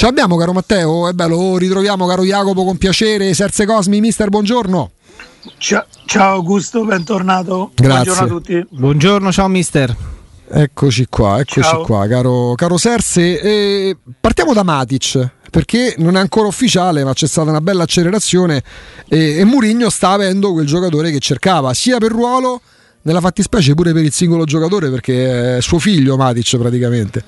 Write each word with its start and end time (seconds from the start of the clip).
Ce 0.00 0.06
l'abbiamo 0.06 0.38
caro 0.38 0.54
Matteo? 0.54 1.10
È 1.10 1.12
bello, 1.12 1.36
lo 1.36 1.58
ritroviamo 1.58 2.06
caro 2.06 2.24
Jacopo 2.24 2.64
con 2.64 2.78
piacere. 2.78 3.34
Serse 3.34 3.66
Cosmi, 3.66 4.00
mister, 4.00 4.30
buongiorno. 4.30 4.92
Ciao, 5.58 5.84
ciao 6.06 6.36
Augusto, 6.36 6.86
bentornato. 6.86 7.72
Grazie. 7.74 8.04
Buongiorno 8.04 8.22
a 8.22 8.26
tutti. 8.26 8.66
Buongiorno, 8.70 9.30
ciao 9.30 9.48
mister. 9.48 9.94
Eccoci 10.48 11.04
qua, 11.06 11.40
eccoci 11.40 11.60
Ciao. 11.60 11.82
qua, 11.82 12.06
caro, 12.06 12.54
caro 12.54 12.78
Serse. 12.78 13.42
Eh, 13.42 13.96
partiamo 14.18 14.54
da 14.54 14.62
Matic, 14.62 15.32
perché 15.50 15.96
non 15.98 16.16
è 16.16 16.20
ancora 16.20 16.48
ufficiale, 16.48 17.04
ma 17.04 17.12
c'è 17.12 17.26
stata 17.26 17.50
una 17.50 17.60
bella 17.60 17.82
accelerazione 17.82 18.62
e, 19.06 19.36
e 19.36 19.44
Murigno 19.44 19.90
sta 19.90 20.12
avendo 20.12 20.52
quel 20.52 20.64
giocatore 20.64 21.10
che 21.10 21.18
cercava, 21.18 21.74
sia 21.74 21.98
per 21.98 22.10
ruolo, 22.10 22.62
nella 23.02 23.20
fattispecie 23.20 23.74
pure 23.74 23.92
per 23.92 24.02
il 24.02 24.12
singolo 24.12 24.44
giocatore, 24.44 24.88
perché 24.88 25.58
è 25.58 25.60
suo 25.60 25.78
figlio 25.78 26.16
Matic 26.16 26.56
praticamente. 26.56 27.22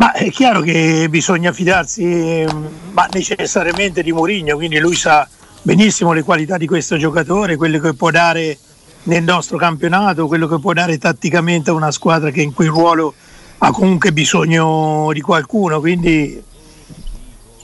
Ma 0.00 0.12
è 0.12 0.30
chiaro 0.30 0.62
che 0.62 1.08
bisogna 1.10 1.52
fidarsi 1.52 2.46
ma 2.92 3.06
necessariamente 3.12 4.02
di 4.02 4.12
Mourinho, 4.12 4.56
quindi 4.56 4.78
lui 4.78 4.96
sa 4.96 5.28
benissimo 5.60 6.14
le 6.14 6.22
qualità 6.22 6.56
di 6.56 6.66
questo 6.66 6.96
giocatore, 6.96 7.56
quello 7.56 7.78
che 7.78 7.92
può 7.92 8.10
dare 8.10 8.56
nel 9.02 9.22
nostro 9.22 9.58
campionato, 9.58 10.26
quello 10.26 10.48
che 10.48 10.58
può 10.58 10.72
dare 10.72 10.96
tatticamente 10.96 11.68
a 11.68 11.74
una 11.74 11.90
squadra 11.90 12.30
che 12.30 12.40
in 12.40 12.54
quel 12.54 12.70
ruolo 12.70 13.12
ha 13.58 13.70
comunque 13.72 14.10
bisogno 14.14 15.10
di 15.12 15.20
qualcuno, 15.20 15.80
quindi 15.80 16.42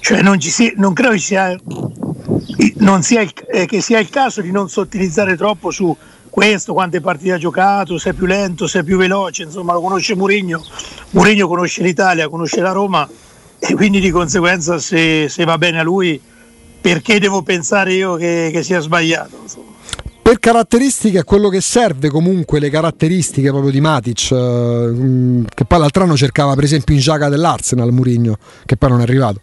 cioè 0.00 0.20
non, 0.20 0.38
sia- 0.38 0.74
non 0.76 0.92
credo 0.92 1.16
sia, 1.16 1.58
non 2.74 3.02
sia 3.02 3.22
il- 3.22 3.32
eh, 3.50 3.64
che 3.64 3.80
sia 3.80 3.98
il 3.98 4.10
caso 4.10 4.42
di 4.42 4.50
non 4.50 4.68
sottilizzare 4.68 5.38
troppo 5.38 5.70
su 5.70 5.96
questo, 6.36 6.74
quante 6.74 7.00
partite 7.00 7.32
ha 7.32 7.38
giocato, 7.38 7.96
se 7.96 8.10
è 8.10 8.12
più 8.12 8.26
lento, 8.26 8.66
se 8.66 8.80
è 8.80 8.82
più 8.82 8.98
veloce, 8.98 9.44
insomma 9.44 9.72
lo 9.72 9.80
conosce 9.80 10.14
Mourinho, 10.14 10.62
Mourinho 11.12 11.48
conosce 11.48 11.82
l'Italia, 11.82 12.28
conosce 12.28 12.60
la 12.60 12.72
Roma 12.72 13.08
e 13.58 13.74
quindi 13.74 14.00
di 14.00 14.10
conseguenza 14.10 14.78
se, 14.78 15.30
se 15.30 15.44
va 15.46 15.56
bene 15.56 15.80
a 15.80 15.82
lui 15.82 16.20
perché 16.78 17.18
devo 17.18 17.40
pensare 17.40 17.94
io 17.94 18.16
che, 18.16 18.50
che 18.52 18.62
sia 18.62 18.80
sbagliato? 18.80 19.38
Insomma. 19.40 19.70
Per 20.20 20.38
caratteristiche 20.38 21.20
è 21.20 21.24
quello 21.24 21.48
che 21.48 21.62
serve 21.62 22.10
comunque 22.10 22.60
le 22.60 22.68
caratteristiche 22.68 23.48
proprio 23.48 23.70
di 23.70 23.80
Matic, 23.80 24.30
eh, 24.30 24.34
mh, 24.34 25.46
che 25.54 25.64
poi 25.64 25.78
l'altro 25.78 26.02
anno 26.02 26.18
cercava 26.18 26.54
per 26.54 26.64
esempio 26.64 26.94
in 26.94 27.00
giaca 27.00 27.30
dell'Arsenal 27.30 27.92
Murigno, 27.92 28.36
che 28.66 28.76
poi 28.76 28.90
non 28.90 29.00
è 29.00 29.04
arrivato. 29.04 29.40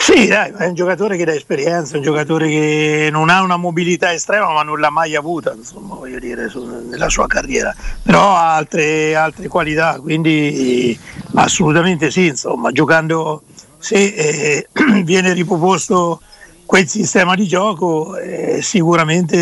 Sì, 0.00 0.26
dai, 0.26 0.50
è 0.56 0.66
un 0.66 0.74
giocatore 0.74 1.18
che 1.18 1.26
dà 1.26 1.34
esperienza, 1.34 1.98
un 1.98 2.02
giocatore 2.02 2.48
che 2.48 3.10
non 3.12 3.28
ha 3.28 3.42
una 3.42 3.58
mobilità 3.58 4.12
estrema 4.14 4.50
ma 4.50 4.62
non 4.62 4.80
l'ha 4.80 4.88
mai 4.88 5.14
avuta, 5.14 5.52
insomma, 5.52 5.94
voglio 5.94 6.18
dire, 6.18 6.48
su- 6.48 6.88
nella 6.88 7.10
sua 7.10 7.26
carriera, 7.26 7.72
però 8.02 8.34
ha 8.34 8.56
altre, 8.56 9.14
altre 9.14 9.46
qualità, 9.46 10.00
quindi 10.00 10.98
assolutamente 11.34 12.10
sì, 12.10 12.28
insomma, 12.28 12.72
giocando 12.72 13.42
se 13.78 13.96
eh, 13.96 14.68
viene 15.04 15.34
riproposto 15.34 16.22
quel 16.64 16.88
sistema 16.88 17.34
di 17.34 17.46
gioco 17.46 18.16
eh, 18.16 18.62
sicuramente 18.62 19.36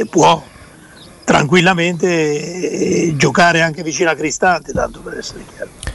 eh, 0.00 0.06
può 0.08 0.42
tranquillamente 1.24 2.08
eh, 2.08 3.16
giocare 3.16 3.60
anche 3.60 3.82
vicino 3.82 4.08
a 4.10 4.14
Cristante, 4.14 4.72
tanto 4.72 5.00
per 5.00 5.18
essere 5.18 5.44
chiaro. 5.54 5.87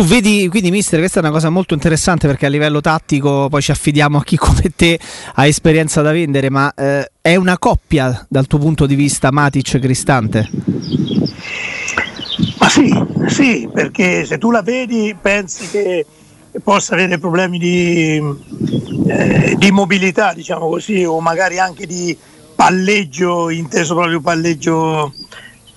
Tu 0.00 0.06
vedi, 0.06 0.48
quindi 0.48 0.70
mister, 0.70 0.98
questa 0.98 1.18
è 1.18 1.22
una 1.22 1.30
cosa 1.30 1.50
molto 1.50 1.74
interessante 1.74 2.26
perché 2.26 2.46
a 2.46 2.48
livello 2.48 2.80
tattico 2.80 3.48
poi 3.50 3.60
ci 3.60 3.70
affidiamo 3.70 4.16
a 4.16 4.24
chi 4.24 4.38
come 4.38 4.72
te 4.74 4.98
ha 5.34 5.46
esperienza 5.46 6.00
da 6.00 6.10
vendere, 6.10 6.48
ma 6.48 6.72
eh, 6.72 7.10
è 7.20 7.36
una 7.36 7.58
coppia 7.58 8.24
dal 8.26 8.46
tuo 8.46 8.58
punto 8.58 8.86
di 8.86 8.94
vista 8.94 9.30
Matic-Cristante? 9.30 10.48
Ma 12.58 12.68
sì, 12.70 12.90
sì, 13.26 13.68
perché 13.70 14.24
se 14.24 14.38
tu 14.38 14.50
la 14.50 14.62
vedi 14.62 15.14
pensi 15.20 15.68
che 15.68 16.06
possa 16.64 16.94
avere 16.94 17.18
problemi 17.18 17.58
di, 17.58 18.22
eh, 19.06 19.54
di 19.58 19.70
mobilità, 19.70 20.32
diciamo 20.32 20.66
così, 20.66 21.04
o 21.04 21.20
magari 21.20 21.58
anche 21.58 21.86
di 21.86 22.16
palleggio, 22.54 23.50
inteso 23.50 23.94
proprio 23.94 24.22
palleggio 24.22 25.12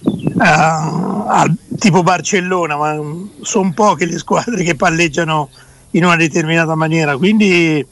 eh, 0.01 0.47
al- 0.47 1.57
tipo 1.83 2.01
Barcellona, 2.01 2.77
ma 2.77 2.97
sono 3.41 3.73
poche 3.73 4.05
le 4.05 4.17
squadre 4.17 4.63
che 4.63 4.75
palleggiano 4.75 5.49
in 5.91 6.05
una 6.05 6.15
determinata 6.15 6.75
maniera, 6.75 7.17
quindi 7.17 7.85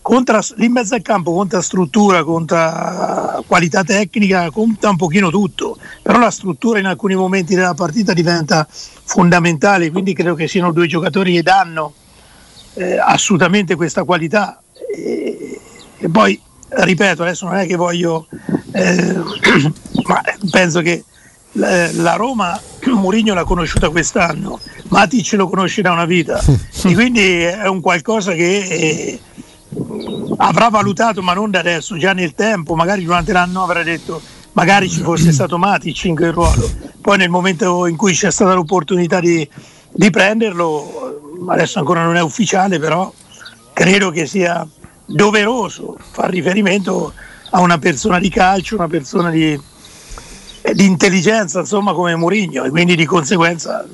conta, 0.00 0.40
lì 0.56 0.64
in 0.64 0.72
mezzo 0.72 0.94
al 0.94 1.02
campo 1.02 1.34
conta 1.34 1.60
struttura, 1.60 2.24
conta 2.24 3.42
qualità 3.46 3.84
tecnica, 3.84 4.50
conta 4.50 4.88
un 4.88 4.96
pochino 4.96 5.28
tutto, 5.28 5.76
però 6.00 6.18
la 6.18 6.30
struttura 6.30 6.78
in 6.78 6.86
alcuni 6.86 7.16
momenti 7.16 7.54
della 7.54 7.74
partita 7.74 8.14
diventa 8.14 8.66
fondamentale, 8.70 9.90
quindi 9.90 10.14
credo 10.14 10.34
che 10.34 10.48
siano 10.48 10.72
due 10.72 10.86
giocatori 10.86 11.34
che 11.34 11.42
danno 11.42 11.92
eh, 12.72 12.96
assolutamente 12.96 13.74
questa 13.74 14.04
qualità. 14.04 14.58
E, 14.96 15.60
e 15.98 16.08
poi 16.08 16.40
ripeto 16.66 17.22
adesso 17.22 17.44
non 17.44 17.56
è 17.56 17.66
che 17.66 17.76
voglio 17.76 18.26
eh, 18.72 19.14
ma 20.08 20.22
penso 20.50 20.80
che 20.80 21.04
la, 21.54 21.92
la 21.92 22.14
Roma 22.14 22.60
Mourinho 22.86 23.34
l'ha 23.34 23.44
conosciuta 23.44 23.90
quest'anno 23.90 24.60
Matic 24.88 25.32
lo 25.32 25.48
conosce 25.48 25.82
da 25.82 25.92
una 25.92 26.04
vita. 26.04 26.40
E 26.86 26.92
quindi 26.92 27.40
è 27.40 27.66
un 27.66 27.80
qualcosa 27.80 28.32
che 28.32 28.58
eh, 28.58 29.20
avrà 30.36 30.68
valutato 30.68 31.22
ma 31.22 31.32
non 31.32 31.50
da 31.50 31.60
adesso 31.60 31.96
già 31.96 32.12
nel 32.12 32.34
tempo. 32.34 32.74
Magari 32.74 33.04
durante 33.04 33.32
l'anno 33.32 33.62
avrà 33.62 33.82
detto 33.82 34.20
magari 34.52 34.90
ci 34.90 35.00
fosse 35.00 35.32
stato 35.32 35.56
Matic 35.56 36.04
in 36.04 36.14
quel 36.14 36.32
ruolo. 36.32 36.70
Poi 37.00 37.16
nel 37.16 37.30
momento 37.30 37.86
in 37.86 37.96
cui 37.96 38.12
c'è 38.12 38.30
stata 38.30 38.52
l'opportunità 38.52 39.18
di, 39.18 39.48
di 39.90 40.10
prenderlo 40.10 41.22
adesso 41.48 41.78
ancora 41.78 42.04
non 42.04 42.16
è 42.16 42.22
ufficiale 42.22 42.78
però 42.78 43.12
credo 43.72 44.10
che 44.10 44.26
sia 44.26 44.66
doveroso 45.06 45.96
far 45.98 46.30
riferimento 46.30 47.12
a 47.50 47.60
una 47.60 47.78
persona 47.78 48.18
di 48.18 48.28
calcio 48.28 48.76
una 48.76 48.88
persona 48.88 49.30
di, 49.30 49.58
di 50.72 50.86
intelligenza 50.86 51.60
insomma 51.60 51.92
come 51.92 52.16
Mourinho 52.16 52.64
e 52.64 52.70
quindi 52.70 52.96
di 52.96 53.04
conseguenza 53.04 53.86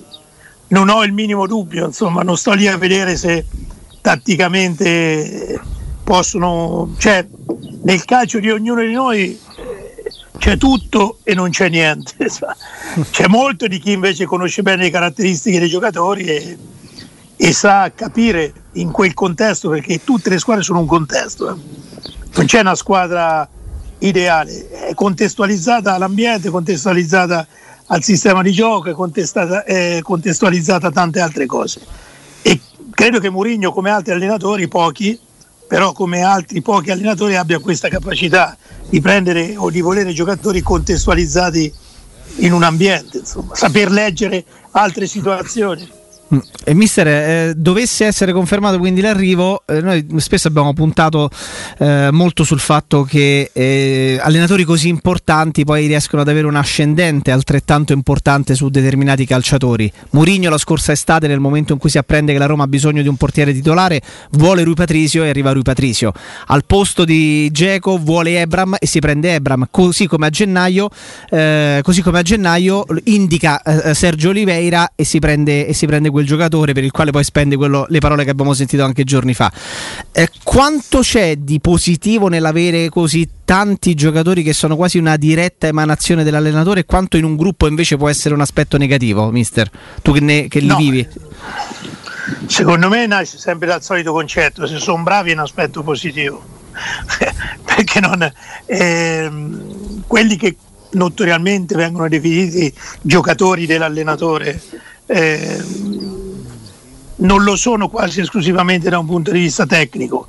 non 0.69 0.89
ho 0.89 1.03
il 1.03 1.13
minimo 1.13 1.47
dubbio 1.47 1.87
insomma 1.87 2.23
non 2.23 2.37
sto 2.37 2.53
lì 2.53 2.69
a 2.69 2.77
vedere 2.77 3.17
se 3.17 3.45
tatticamente 4.01 5.61
possono 6.05 6.95
cioè 6.99 7.27
nel 7.83 8.05
calcio 8.05 8.39
di 8.39 8.51
ognuno 8.51 8.83
di 8.83 8.93
noi 8.93 9.31
eh, 9.57 10.05
c'è 10.39 10.57
tutto 10.57 11.19
e 11.25 11.35
non 11.35 11.51
c'è 11.51 11.69
niente 11.69 12.15
c'è 13.11 13.27
molto 13.27 13.67
di 13.67 13.79
chi 13.81 13.93
invece 13.93 14.27
conosce 14.27 14.63
bene 14.63 14.85
le 14.85 14.91
caratteristiche 14.91 15.59
dei 15.59 15.69
giocatori 15.69 16.25
e, 16.25 16.59
e 17.37 17.53
sa 17.53 17.91
capire 17.93 18.53
in 18.75 18.93
quel 18.93 19.13
contesto 19.13 19.71
perché 19.71 20.05
tutte 20.05 20.31
le 20.31 20.39
squadre 20.39 20.63
sono 20.63 20.79
un 20.79 20.87
contesto 20.87 21.51
eh. 21.51 21.57
non 22.35 22.47
c'è 22.47 22.61
una 22.61 22.77
squadra 22.77 23.49
ideale 24.01 24.69
è 24.89 24.95
contestualizzata 24.95 25.95
all'ambiente 25.95 26.51
contestualizzata 26.51 27.47
al 27.87 28.03
sistema 28.03 28.43
di 28.43 28.53
gioco 28.53 28.91
è, 29.65 30.01
contestualizzata 30.03 30.87
a 30.89 30.91
tante 30.91 31.21
altre 31.21 31.47
cose 31.47 31.81
e 32.43 32.61
credo 32.91 33.19
che 33.19 33.31
Mourinho 33.31 33.73
come 33.73 33.91
altri 33.91 34.13
allenatori 34.13 34.69
pochi 34.69 35.19
però 35.67 35.93
come 35.93 36.23
altri 36.23 36.63
pochi 36.63 36.91
allenatori 36.91 37.37
abbia 37.37 37.59
questa 37.61 37.89
capacità 37.89 38.57
di 38.89 39.01
prendere 39.01 39.57
o 39.57 39.71
di 39.71 39.81
volere 39.81 40.13
giocatori 40.13 40.63
contestualizzati 40.63 41.73
in 42.39 42.53
un 42.53 42.63
ambiente 42.63 43.19
insomma 43.19 43.55
saper 43.55 43.91
leggere 43.91 44.45
altre 44.73 45.07
situazioni. 45.07 45.89
E 46.65 46.75
mister, 46.75 47.07
eh, 47.09 47.55
dovesse 47.57 48.05
essere 48.05 48.33
confermato 48.33 48.79
quindi 48.79 49.01
l'arrivo, 49.01 49.65
eh, 49.67 49.81
noi 49.81 50.07
spesso 50.19 50.47
abbiamo 50.47 50.73
puntato 50.73 51.29
eh, 51.79 52.11
molto 52.13 52.45
sul 52.45 52.61
fatto 52.61 53.03
che 53.03 53.51
eh, 53.53 54.17
allenatori 54.23 54.63
così 54.63 54.89
importanti 54.89 55.65
poi 55.65 55.89
riescono 55.89 56.23
ad 56.23 56.29
avere 56.29 56.47
un 56.47 56.55
ascendente 56.55 57.33
altrettanto 57.33 57.93
importante 57.93 58.55
su 58.55 58.69
determinati 58.69 59.27
calciatori. 59.27 59.91
Mourinho 60.11 60.51
la 60.51 60.59
scorsa 60.59 60.93
estate, 60.93 61.27
nel 61.27 61.41
momento 61.41 61.73
in 61.73 61.81
cui 61.81 61.91
si 61.91 61.99
apprende 61.99 62.33
che 62.33 62.39
la 62.39 62.47
Roma 62.47 62.63
ha 62.63 62.69
bisogno 62.69 63.03
di 63.03 63.09
un 63.09 63.17
portiere 63.17 63.53
titolare, 63.53 64.01
vuole 64.33 64.63
Rui 64.63 64.75
Patricio 64.75 65.25
e 65.25 65.31
arriva 65.31 65.51
Rui 65.51 65.63
Patricio. 65.63 66.13
Al 66.47 66.65
posto 66.65 67.05
di 67.05 67.51
Geco 67.51 67.99
vuole 67.99 68.41
Ebram 68.41 68.77
e 68.79 68.87
si 68.87 69.01
prende 69.01 69.35
Ebram, 69.35 69.67
così 69.69 70.07
come 70.07 70.27
a 70.27 70.31
gennaio, 70.31 70.91
eh, 71.29 71.81
così 71.83 72.03
come 72.03 72.21
a 72.21 72.23
gennaio 72.23 72.85
indica 73.05 73.63
eh, 73.63 73.95
Sergio 73.95 74.29
Oliveira 74.29 74.93
e 74.95 75.03
si 75.03 75.19
prende, 75.19 75.67
e 75.67 75.75
si 75.75 75.87
prende 75.87 76.11
quel 76.21 76.27
giocatore 76.27 76.73
per 76.73 76.85
il 76.85 76.91
quale 76.91 77.11
poi 77.11 77.25
spende 77.25 77.57
quello- 77.57 77.87
le 77.89 77.99
parole 77.99 78.25
che 78.25 78.31
abbiamo 78.31 78.53
sentito 78.53 78.85
anche 78.85 79.05
giorni 79.05 79.33
fa. 79.35 79.51
Eh, 80.13 80.29
quanto 80.43 81.01
c'è 81.01 81.37
di 81.37 81.61
positivo 81.61 82.29
nell'avere 82.29 82.89
così 82.91 83.29
tanti 83.45 83.95
giocatori 83.95 84.43
che 84.43 84.53
sono 84.53 84.77
quasi 84.77 84.99
una 84.99 85.17
diretta 85.17 85.67
emanazione 85.67 86.23
dell'allenatore 86.23 86.85
quanto 86.85 87.17
in 87.17 87.25
un 87.25 87.37
gruppo 87.37 87.67
invece 87.67 87.97
può 87.97 88.09
essere 88.09 88.35
un 88.35 88.41
aspetto 88.41 88.77
negativo, 88.77 89.31
mister? 89.31 89.71
Tu 90.03 90.13
che, 90.13 90.21
ne- 90.21 90.49
che 90.49 90.61
li 90.61 90.67
No. 90.67 90.77
vivi? 90.77 91.09
Secondo 92.47 92.89
me 92.89 93.07
nasce 93.07 93.39
sempre 93.39 93.67
dal 93.67 93.83
solito 93.83 94.13
concetto, 94.13 94.67
se 94.67 94.79
sono 94.79 95.03
bravi 95.03 95.31
è 95.31 95.33
un 95.33 95.41
aspetto 95.41 95.83
positivo, 95.83 96.43
perché 97.65 97.99
non, 98.01 98.31
ehm, 98.67 100.03
quelli 100.07 100.37
che 100.37 100.57
notoriamente 100.93 101.75
vengono 101.75 102.09
definiti 102.09 102.73
giocatori 103.01 103.67
dell'allenatore 103.67 104.61
ehm, 105.11 106.47
non 107.17 107.43
lo 107.43 107.57
sono 107.57 107.89
quasi 107.89 108.21
esclusivamente 108.21 108.89
da 108.89 108.99
un 108.99 109.07
punto 109.07 109.31
di 109.31 109.41
vista 109.41 109.67
tecnico, 109.67 110.29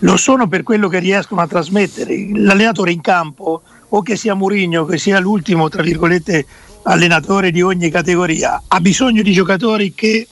lo 0.00 0.16
sono 0.16 0.48
per 0.48 0.62
quello 0.62 0.88
che 0.88 0.98
riescono 0.98 1.40
a 1.40 1.46
trasmettere. 1.46 2.28
L'allenatore 2.34 2.92
in 2.92 3.00
campo, 3.00 3.62
o 3.88 4.02
che 4.02 4.16
sia 4.16 4.34
Murigno, 4.34 4.84
che 4.84 4.98
sia 4.98 5.18
l'ultimo, 5.18 5.68
tra 5.68 5.82
virgolette, 5.82 6.46
allenatore 6.82 7.50
di 7.50 7.62
ogni 7.62 7.90
categoria, 7.90 8.62
ha 8.66 8.80
bisogno 8.80 9.22
di 9.22 9.32
giocatori 9.32 9.94
che 9.94 10.26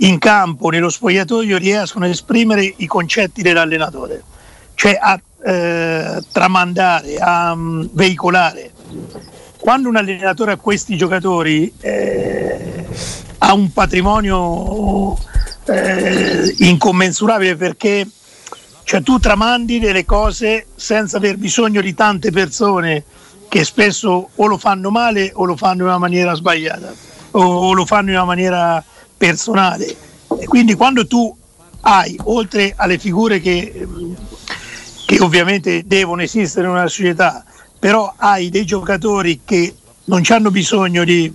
in 0.00 0.18
campo, 0.18 0.68
nello 0.70 0.88
spogliatoio, 0.88 1.58
riescono 1.58 2.04
a 2.04 2.08
esprimere 2.08 2.74
i 2.76 2.86
concetti 2.86 3.42
dell'allenatore, 3.42 4.22
cioè 4.74 4.98
a 5.00 5.20
eh, 5.44 6.22
tramandare, 6.32 7.16
a 7.18 7.52
um, 7.52 7.88
veicolare. 7.92 8.72
Quando 9.66 9.88
un 9.88 9.96
allenatore 9.96 10.52
ha 10.52 10.56
questi 10.58 10.96
giocatori 10.96 11.72
eh, 11.80 12.86
ha 13.38 13.52
un 13.52 13.72
patrimonio 13.72 15.18
eh, 15.64 16.54
incommensurabile 16.58 17.56
perché 17.56 18.06
cioè, 18.84 19.02
tu 19.02 19.18
tramandi 19.18 19.80
delle 19.80 20.04
cose 20.04 20.66
senza 20.76 21.16
aver 21.16 21.36
bisogno 21.36 21.80
di 21.80 21.94
tante 21.94 22.30
persone 22.30 23.02
che 23.48 23.64
spesso 23.64 24.28
o 24.32 24.46
lo 24.46 24.56
fanno 24.56 24.90
male 24.90 25.32
o 25.34 25.44
lo 25.44 25.56
fanno 25.56 25.82
in 25.82 25.88
una 25.88 25.98
maniera 25.98 26.34
sbagliata 26.34 26.94
o, 27.32 27.42
o 27.42 27.72
lo 27.72 27.84
fanno 27.84 28.10
in 28.10 28.14
una 28.14 28.24
maniera 28.24 28.84
personale. 29.16 29.96
E 30.38 30.46
quindi 30.46 30.74
quando 30.74 31.08
tu 31.08 31.36
hai, 31.80 32.16
oltre 32.22 32.72
alle 32.76 32.98
figure 32.98 33.40
che, 33.40 33.84
che 35.06 35.20
ovviamente 35.20 35.82
devono 35.84 36.22
esistere 36.22 36.68
in 36.68 36.72
una 36.72 36.86
società, 36.86 37.44
però 37.78 38.12
hai 38.16 38.48
dei 38.48 38.64
giocatori 38.64 39.40
che 39.44 39.74
non 40.04 40.22
hanno 40.28 40.50
bisogno 40.50 41.04
di 41.04 41.32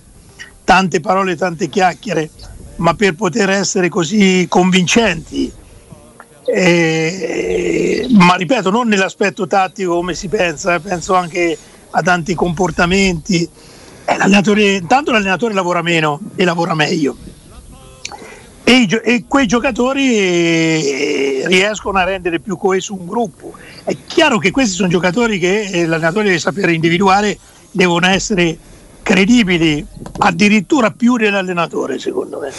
tante 0.63 0.99
parole, 0.99 1.35
tante 1.35 1.69
chiacchiere, 1.69 2.29
ma 2.77 2.93
per 2.93 3.15
poter 3.15 3.49
essere 3.49 3.89
così 3.89 4.45
convincenti. 4.49 5.51
Eh, 6.43 8.07
ma 8.09 8.35
ripeto, 8.35 8.71
non 8.71 8.87
nell'aspetto 8.87 9.47
tattico 9.47 9.95
come 9.95 10.13
si 10.13 10.27
pensa, 10.27 10.75
eh, 10.75 10.79
penso 10.79 11.13
anche 11.13 11.57
a 11.91 12.01
tanti 12.01 12.33
comportamenti. 12.33 13.47
Eh, 14.05 14.17
l'allenatore, 14.17 14.73
intanto 14.75 15.11
l'allenatore 15.11 15.53
lavora 15.53 15.81
meno 15.81 16.19
e 16.35 16.43
lavora 16.43 16.73
meglio. 16.73 17.15
E, 18.71 18.87
e 19.03 19.25
quei 19.27 19.47
giocatori 19.47 20.17
eh, 20.17 21.43
riescono 21.47 21.97
a 21.97 22.05
rendere 22.05 22.39
più 22.39 22.55
coeso 22.55 22.93
un 22.93 23.05
gruppo. 23.05 23.51
È 23.83 23.97
chiaro 24.07 24.37
che 24.37 24.51
questi 24.51 24.75
sono 24.75 24.87
giocatori 24.87 25.39
che 25.39 25.63
eh, 25.63 25.85
l'allenatore 25.85 26.27
deve 26.27 26.39
sapere 26.39 26.71
individuare, 26.71 27.37
devono 27.69 28.07
essere 28.07 28.57
credibili 29.03 29.85
addirittura 30.19 30.91
più 30.91 31.17
dell'allenatore 31.17 31.99
secondo 31.99 32.39
me 32.39 32.51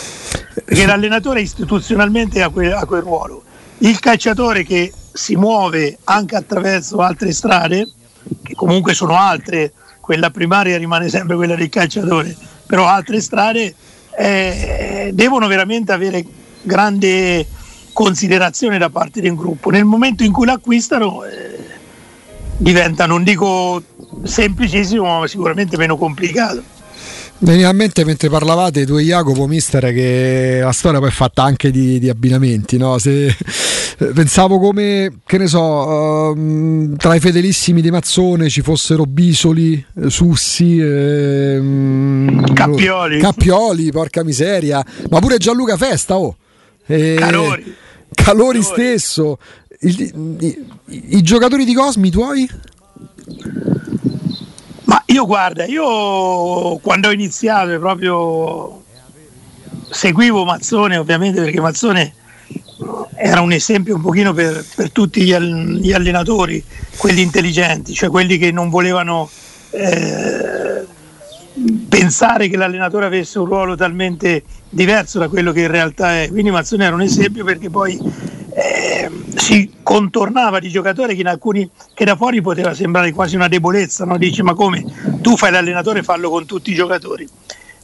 perché 0.52 0.84
l'allenatore 0.84 1.40
istituzionalmente 1.40 2.42
ha 2.42 2.48
quel, 2.50 2.72
ha 2.72 2.84
quel 2.84 3.02
ruolo 3.02 3.44
il 3.78 3.98
calciatore 4.00 4.64
che 4.64 4.92
si 5.12 5.36
muove 5.36 5.98
anche 6.04 6.34
attraverso 6.34 6.98
altre 6.98 7.32
strade 7.32 7.88
che 8.42 8.54
comunque 8.54 8.92
sono 8.92 9.16
altre 9.16 9.72
quella 10.00 10.30
primaria 10.30 10.76
rimane 10.76 11.08
sempre 11.08 11.36
quella 11.36 11.54
del 11.54 11.68
calciatore 11.68 12.36
però 12.66 12.88
altre 12.88 13.20
strade 13.20 13.72
eh, 14.22 15.10
devono 15.12 15.46
veramente 15.48 15.92
avere 15.92 16.24
grande 16.62 17.46
considerazione 17.92 18.78
da 18.78 18.88
parte 18.88 19.20
un 19.28 19.34
gruppo 19.34 19.70
nel 19.70 19.84
momento 19.84 20.22
in 20.22 20.32
cui 20.32 20.46
l'acquistano 20.46 21.24
eh, 21.24 21.58
diventa 22.56 23.06
non 23.06 23.24
dico 23.24 23.82
semplicissimo, 24.22 25.20
ma 25.20 25.26
sicuramente 25.26 25.76
meno 25.76 25.96
complicato. 25.96 26.62
Veniva 27.38 27.68
a 27.68 27.72
mente 27.72 28.04
mentre 28.04 28.28
parlavate 28.28 28.86
tu 28.86 28.96
e 28.96 29.02
Jacopo 29.02 29.48
Mister 29.48 29.92
che 29.92 30.60
la 30.62 30.70
storia 30.70 31.00
poi 31.00 31.08
è 31.08 31.12
fatta 31.12 31.42
anche 31.42 31.72
di, 31.72 31.98
di 31.98 32.08
abbinamenti, 32.08 32.76
no? 32.76 32.98
Se, 32.98 33.36
pensavo 34.14 34.58
come, 34.58 35.20
che 35.24 35.38
ne 35.38 35.46
so, 35.46 35.60
uh, 35.60 36.96
tra 36.96 37.14
i 37.14 37.20
fedelissimi 37.20 37.80
di 37.80 37.90
Mazzone 37.90 38.48
ci 38.48 38.62
fossero 38.62 39.04
Bisoli, 39.04 39.84
Sussi, 40.08 40.78
eh, 40.78 41.60
Cappioli. 42.52 43.20
Cappioli, 43.20 43.90
porca 43.90 44.24
miseria, 44.24 44.84
ma 45.10 45.18
pure 45.20 45.38
Gianluca 45.38 45.76
Festa, 45.76 46.16
oh. 46.16 46.36
Eh, 46.86 47.16
Calori. 47.18 47.74
Calori 48.12 48.62
stesso. 48.62 49.38
I, 49.80 50.12
i, 50.38 50.66
I, 50.86 51.22
giocatori 51.22 51.64
di 51.64 51.74
Cosmi 51.74 52.10
tuoi? 52.10 52.48
Ma 54.84 55.02
io 55.06 55.26
guarda, 55.26 55.64
io 55.64 56.76
quando 56.78 57.08
ho 57.08 57.12
iniziato 57.12 57.78
proprio 57.78 58.82
seguivo 59.90 60.44
Mazzone 60.44 60.96
ovviamente 60.96 61.40
perché 61.40 61.60
Mazzone 61.60 62.14
era 63.16 63.40
un 63.40 63.52
esempio 63.52 63.94
un 63.94 64.02
pochino 64.02 64.32
per, 64.32 64.64
per 64.74 64.90
tutti 64.90 65.22
gli, 65.22 65.36
gli, 65.36 65.92
allenatori, 65.92 66.62
quelli 66.96 67.22
intelligenti, 67.22 67.92
cioè 67.94 68.10
quelli 68.10 68.38
che 68.38 68.50
non 68.50 68.70
volevano 68.70 69.28
eh, 69.70 70.86
pensare 71.88 72.48
che 72.48 72.56
l'allenatore 72.56 73.06
avesse 73.06 73.38
un 73.38 73.46
ruolo 73.46 73.76
talmente 73.76 74.42
diverso 74.68 75.18
da 75.18 75.28
quello 75.28 75.52
che 75.52 75.60
in 75.62 75.70
realtà 75.70 76.22
è. 76.22 76.28
Quindi 76.28 76.50
Mazzone 76.50 76.84
era 76.84 76.94
un 76.94 77.02
esempio 77.02 77.44
perché 77.44 77.70
poi 77.70 77.98
eh, 78.54 79.10
si 79.36 79.70
contornava 79.82 80.58
di 80.58 80.68
giocatori 80.68 81.16
che, 81.16 81.22
alcuni, 81.22 81.68
che 81.94 82.04
da 82.04 82.16
fuori 82.16 82.40
poteva 82.40 82.74
sembrare 82.74 83.12
quasi 83.12 83.36
una 83.36 83.48
debolezza, 83.48 84.04
no? 84.04 84.16
dici 84.18 84.42
ma 84.42 84.54
come 84.54 84.84
tu 85.20 85.36
fai 85.36 85.50
l'allenatore 85.50 86.02
fallo 86.02 86.30
con 86.30 86.46
tutti 86.46 86.70
i 86.70 86.74
giocatori. 86.74 87.28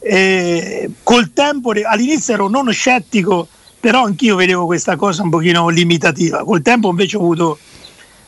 Eh, 0.00 0.90
col 1.02 1.32
tempo 1.32 1.72
all'inizio 1.84 2.34
ero 2.34 2.48
non 2.48 2.70
scettico, 2.72 3.48
però 3.80 4.04
anch'io 4.04 4.36
vedevo 4.36 4.66
questa 4.66 4.96
cosa 4.96 5.22
un 5.22 5.30
pochino 5.30 5.69
limitativa. 5.69 6.44
Col 6.44 6.62
tempo 6.62 6.90
invece 6.90 7.16
ho 7.16 7.20
avuto 7.20 7.58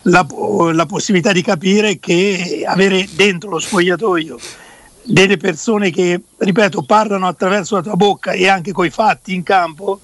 la, 0.03 0.27
la 0.73 0.87
possibilità 0.87 1.33
di 1.33 1.43
capire 1.43 1.99
che 1.99 2.65
avere 2.67 3.07
dentro 3.15 3.51
lo 3.51 3.59
spogliatoio 3.59 4.39
delle 5.03 5.37
persone 5.37 5.91
che, 5.91 6.21
ripeto, 6.37 6.83
parlano 6.83 7.27
attraverso 7.27 7.77
la 7.77 7.83
tua 7.83 7.97
bocca 7.97 8.33
e 8.33 8.49
anche 8.49 8.73
coi 8.73 8.91
fatti 8.91 9.35
in 9.35 9.43
campo 9.43 10.01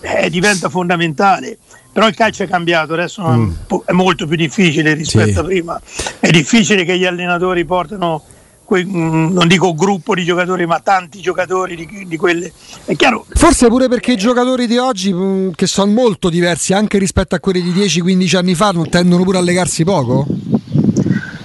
eh, 0.00 0.28
diventa 0.28 0.68
fondamentale. 0.68 1.58
Però 1.92 2.06
il 2.06 2.14
calcio 2.14 2.44
è 2.44 2.48
cambiato, 2.48 2.92
adesso 2.92 3.26
mm. 3.26 3.52
è 3.84 3.92
molto 3.92 4.26
più 4.26 4.36
difficile 4.36 4.94
rispetto 4.94 5.32
sì. 5.32 5.38
a 5.38 5.42
prima. 5.42 5.80
È 6.20 6.30
difficile 6.30 6.84
che 6.84 6.96
gli 6.96 7.04
allenatori 7.04 7.64
portano, 7.64 8.22
que, 8.70 8.84
mm, 8.84 9.32
non 9.32 9.48
dico 9.48 9.74
gruppo 9.74 10.14
di 10.14 10.22
giocatori, 10.22 10.64
ma 10.64 10.78
tanti 10.78 11.20
giocatori 11.20 11.74
di, 11.74 12.06
di 12.06 12.16
quelle. 12.16 12.52
È 12.84 12.94
chiaro. 12.94 13.26
Forse 13.28 13.66
pure 13.66 13.88
perché 13.88 14.12
i 14.12 14.16
giocatori 14.16 14.68
di 14.68 14.76
oggi, 14.76 15.12
mm, 15.12 15.50
che 15.56 15.66
sono 15.66 15.90
molto 15.90 16.28
diversi 16.28 16.72
anche 16.72 16.98
rispetto 16.98 17.34
a 17.34 17.40
quelli 17.40 17.62
di 17.62 17.72
10-15 17.72 18.36
anni 18.36 18.54
fa, 18.54 18.70
non 18.70 18.88
tendono 18.88 19.24
pure 19.24 19.38
a 19.38 19.40
legarsi 19.40 19.82
poco? 19.82 20.24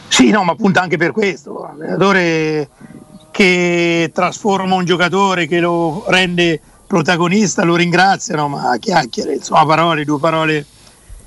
Sì, 0.07 0.29
no, 0.29 0.43
ma 0.43 0.51
appunto 0.51 0.79
anche 0.79 0.97
per 0.97 1.11
questo. 1.11 1.67
L'allenatore 1.75 2.69
che 3.31 4.11
trasforma 4.13 4.75
un 4.75 4.85
giocatore, 4.85 5.47
che 5.47 5.59
lo 5.59 6.05
rende 6.07 6.61
protagonista 6.85 7.63
lo 7.63 7.75
ringraziano, 7.75 8.47
ma 8.47 8.77
chiacchiere, 8.79 9.33
insomma, 9.33 9.65
parole, 9.65 10.05
due 10.05 10.19
parole 10.19 10.65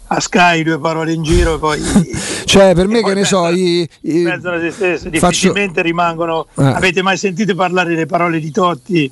a 0.09 0.21
Sky, 0.21 0.63
due 0.63 0.79
parole 0.79 1.13
in 1.13 1.23
giro 1.23 1.57
e 1.57 1.59
poi... 1.59 1.83
cioè, 2.45 2.75
per 2.75 2.87
me 2.89 3.03
che 3.03 3.15
ne 3.15 3.25
so... 3.25 3.49
I, 3.49 3.89
i, 4.03 4.23
pensano 4.23 4.57
a 4.57 4.61
se 4.61 4.71
stessi, 4.71 5.11
difficilmente 5.11 5.75
faccio... 5.75 5.83
rimangono... 5.83 6.47
Eh. 6.57 6.65
Avete 6.65 7.03
mai 7.03 7.17
sentito 7.17 7.55
parlare 7.55 7.91
delle 7.91 8.07
parole 8.07 8.41
di 8.41 8.51
Totti 8.51 9.11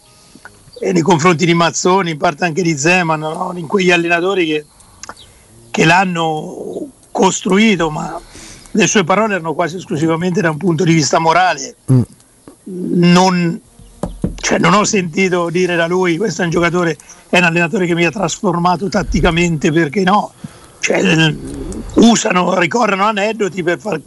e 0.78 0.92
nei 0.92 1.02
confronti 1.02 1.46
di 1.46 1.54
Mazzoni, 1.54 2.10
in 2.12 2.18
parte 2.18 2.44
anche 2.44 2.62
di 2.62 2.76
Zeman, 2.76 3.20
no? 3.20 3.52
in 3.56 3.66
quegli 3.66 3.90
allenatori 3.90 4.46
che, 4.46 4.64
che 5.70 5.84
l'hanno 5.84 6.88
costruito, 7.10 7.90
ma 7.90 8.20
le 8.70 8.86
sue 8.86 9.04
parole 9.04 9.34
erano 9.34 9.54
quasi 9.54 9.76
esclusivamente 9.76 10.40
da 10.40 10.50
un 10.50 10.58
punto 10.58 10.84
di 10.84 10.92
vista 10.92 11.18
morale. 11.18 11.76
Mm. 11.90 12.02
Non, 12.64 13.60
cioè, 14.36 14.58
non 14.58 14.74
ho 14.74 14.84
sentito 14.84 15.48
dire 15.50 15.76
da 15.76 15.86
lui 15.86 16.16
questo 16.16 16.42
è 16.42 16.44
un 16.44 16.50
giocatore, 16.50 16.96
è 17.28 17.38
un 17.38 17.44
allenatore 17.44 17.86
che 17.86 17.94
mi 17.94 18.04
ha 18.04 18.10
trasformato 18.10 18.88
tatticamente 18.88 19.72
perché 19.72 20.02
no, 20.02 20.32
cioè, 20.86 21.34
usano, 21.94 22.56
ricorrono 22.60 23.06
aneddoti 23.06 23.60
per 23.64 23.80
far, 23.80 24.00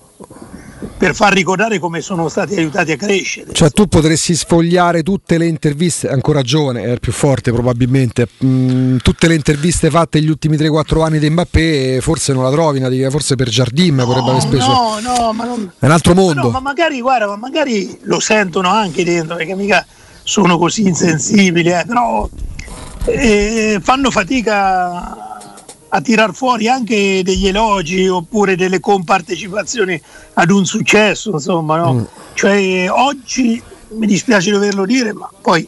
per 0.97 1.13
far 1.13 1.33
ricordare 1.33 1.77
come 1.77 1.99
sono 1.99 2.29
stati 2.29 2.55
aiutati 2.55 2.93
a 2.93 2.95
crescere. 2.95 3.51
Cioè 3.51 3.69
tu 3.71 3.87
potresti 3.87 4.33
sfogliare 4.33 5.03
tutte 5.03 5.37
le 5.37 5.45
interviste, 5.47 6.07
ancora 6.07 6.41
giovane, 6.41 6.83
è 6.83 6.91
il 6.91 7.01
più 7.01 7.11
forte 7.11 7.51
probabilmente, 7.51 8.29
mm, 8.45 8.97
tutte 8.97 9.27
le 9.27 9.35
interviste 9.35 9.89
fatte 9.89 10.21
negli 10.21 10.29
ultimi 10.29 10.55
3-4 10.55 11.03
anni 11.03 11.19
di 11.19 11.29
Mbappé, 11.29 11.99
forse 11.99 12.31
non 12.31 12.43
la 12.43 12.51
trovi, 12.51 12.79
forse 13.09 13.35
per 13.35 13.49
Jardim 13.49 13.95
no, 13.95 14.05
potrebbe 14.05 14.29
aver 14.29 14.41
speso. 14.41 14.67
No, 14.67 14.99
no, 15.01 15.33
ma 15.33 15.43
non... 15.43 15.71
È 15.79 15.85
un 15.85 15.91
altro 15.91 16.13
mondo. 16.13 16.43
No, 16.43 16.49
ma 16.49 16.61
magari, 16.61 17.01
guarda, 17.01 17.27
ma 17.27 17.35
magari 17.35 17.99
lo 18.03 18.21
sentono 18.21 18.69
anche 18.69 19.03
dentro, 19.03 19.35
perché 19.35 19.53
mica 19.53 19.85
sono 20.23 20.57
così 20.57 20.83
insensibili, 20.83 21.71
eh, 21.71 21.83
però 21.85 22.29
eh, 23.03 23.81
fanno 23.83 24.11
fatica 24.11 25.38
a 25.89 26.01
tirar 26.01 26.33
fuori 26.33 26.67
anche 26.67 27.21
degli 27.23 27.47
elogi 27.47 28.07
oppure 28.07 28.55
delle 28.55 28.79
compartecipazioni 28.79 29.99
ad 30.33 30.51
un 30.51 30.65
successo, 30.65 31.31
insomma, 31.31 31.77
no? 31.77 31.93
mm. 31.93 32.03
Cioè 32.33 32.89
oggi 32.89 33.61
mi 33.89 34.05
dispiace 34.07 34.51
doverlo 34.51 34.85
dire, 34.85 35.13
ma 35.13 35.29
poi 35.41 35.67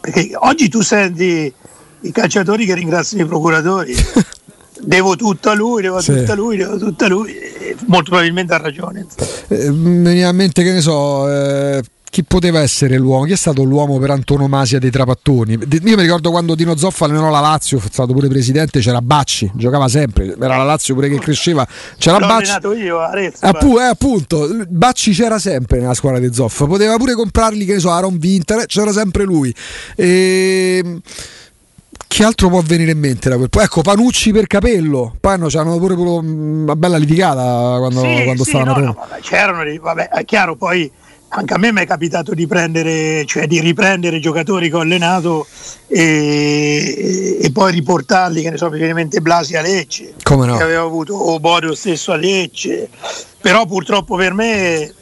perché 0.00 0.30
oggi 0.34 0.68
tu 0.68 0.82
senti 0.82 1.52
i 2.00 2.12
calciatori 2.12 2.64
che 2.64 2.74
ringraziano 2.74 3.24
i 3.24 3.26
procuratori. 3.26 3.94
devo 4.78 5.16
tutto 5.16 5.50
a 5.50 5.54
lui, 5.54 5.82
devo 5.82 6.00
sì. 6.00 6.14
tutto 6.14 6.32
a 6.32 6.34
lui, 6.34 6.56
devo 6.56 6.78
tutto 6.78 7.04
a 7.04 7.08
lui. 7.08 7.34
E 7.34 7.76
molto 7.86 8.10
probabilmente 8.10 8.54
ha 8.54 8.58
ragione. 8.58 9.06
Eh, 9.48 9.70
mi 9.70 10.20
in 10.20 10.36
mente 10.36 10.62
che 10.62 10.72
ne 10.72 10.80
so. 10.80 11.28
Eh 11.28 11.82
chi 12.08 12.24
poteva 12.24 12.60
essere 12.60 12.96
l'uomo? 12.96 13.24
Chi 13.24 13.32
è 13.32 13.36
stato 13.36 13.62
l'uomo 13.62 13.98
per 13.98 14.10
antonomasia 14.10 14.78
dei 14.78 14.90
trapattoni? 14.90 15.52
Io 15.52 15.96
mi 15.96 16.02
ricordo 16.02 16.30
quando 16.30 16.54
Dino 16.54 16.76
Zoffa 16.76 17.04
allenò 17.04 17.30
la 17.30 17.40
Lazio, 17.40 17.78
è 17.78 17.88
stato 17.90 18.12
pure 18.12 18.28
presidente, 18.28 18.80
c'era 18.80 19.02
Bacci, 19.02 19.50
giocava 19.54 19.88
sempre, 19.88 20.34
era 20.40 20.56
la 20.56 20.64
Lazio 20.64 20.94
pure 20.94 21.08
che 21.08 21.18
cresceva. 21.18 21.66
C'era 21.98 22.18
L'ho 22.18 22.26
Bacci. 22.26 22.68
io, 22.78 23.00
Arezzo, 23.00 23.44
Appu- 23.44 23.78
eh, 23.78 23.84
appunto, 23.84 24.48
Bacci 24.68 25.12
c'era 25.12 25.38
sempre 25.38 25.80
nella 25.80 25.94
squadra 25.94 26.18
di 26.18 26.32
Zoffa, 26.32 26.66
poteva 26.66 26.96
pure 26.96 27.14
comprarli, 27.14 27.64
che 27.64 27.74
ne 27.74 27.80
so, 27.80 27.90
Aaron 27.90 28.18
Winter, 28.20 28.66
c'era 28.66 28.92
sempre 28.92 29.24
lui. 29.24 29.54
E 29.94 30.80
ehm, 30.82 31.00
che 32.08 32.24
altro 32.24 32.48
può 32.48 32.62
venire 32.62 32.92
in 32.92 32.98
mente 32.98 33.28
da 33.28 33.36
quel 33.36 33.50
Ecco, 33.52 33.82
Panucci 33.82 34.32
per 34.32 34.46
capello. 34.46 35.14
Poi 35.20 35.38
no, 35.38 35.48
c'hanno 35.48 35.76
pure 35.78 35.94
una 35.94 36.76
bella 36.76 36.96
litigata 36.96 37.76
quando, 37.78 38.00
sì, 38.00 38.22
quando 38.24 38.44
sì, 38.44 38.50
stavano 38.50 38.72
no, 38.72 38.84
no, 38.86 38.96
vabbè, 38.98 39.20
c'erano, 39.20 39.80
vabbè, 39.80 40.08
è 40.08 40.24
chiaro, 40.24 40.56
poi 40.56 40.90
anche 41.38 41.52
a 41.52 41.58
me 41.58 41.70
mi 41.70 41.82
è 41.82 41.86
capitato 41.86 42.32
di 42.32 42.46
prendere, 42.46 43.26
cioè 43.26 43.46
di 43.46 43.60
riprendere 43.60 44.18
giocatori 44.20 44.70
che 44.70 44.76
ho 44.76 44.80
allenato 44.80 45.46
e, 45.86 47.38
e 47.42 47.52
poi 47.52 47.72
riportarli, 47.72 48.40
che 48.40 48.50
ne 48.50 48.56
so, 48.56 48.70
praticamente 48.70 49.20
Blasi 49.20 49.54
a 49.54 49.60
Lecce, 49.60 50.14
Come 50.22 50.46
no? 50.46 50.56
che 50.56 50.62
avevo 50.62 50.86
avuto 50.86 51.14
o 51.14 51.38
Borio 51.38 51.74
stesso 51.74 52.12
a 52.12 52.16
Lecce, 52.16 52.88
però 53.38 53.66
purtroppo 53.66 54.16
per 54.16 54.32
me 54.32 54.94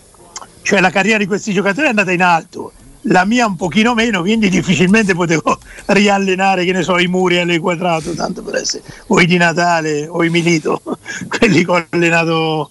cioè, 0.63 0.81
la 0.81 0.91
carriera 0.91 1.19
di 1.19 1.27
questi 1.27 1.53
giocatori 1.53 1.87
è 1.87 1.91
andata 1.91 2.11
in 2.11 2.23
alto, 2.23 2.73
la 3.03 3.25
mia 3.25 3.47
un 3.47 3.55
pochino 3.55 3.95
meno, 3.95 4.23
quindi 4.23 4.49
difficilmente 4.49 5.15
potevo 5.15 5.61
riallenare, 5.87 6.65
che 6.65 6.73
ne 6.73 6.83
so, 6.83 6.99
i 6.99 7.07
muri 7.07 7.39
alle 7.39 7.61
quadrato, 7.61 8.13
tanto 8.13 8.43
per 8.43 8.57
essere, 8.57 8.83
o 9.07 9.21
i 9.21 9.27
di 9.27 9.37
Natale 9.37 10.09
o 10.09 10.25
i 10.25 10.31
Milito, 10.31 10.83
quelli 11.29 11.65
che 11.65 11.71
ho 11.71 11.87
allenato 11.91 12.71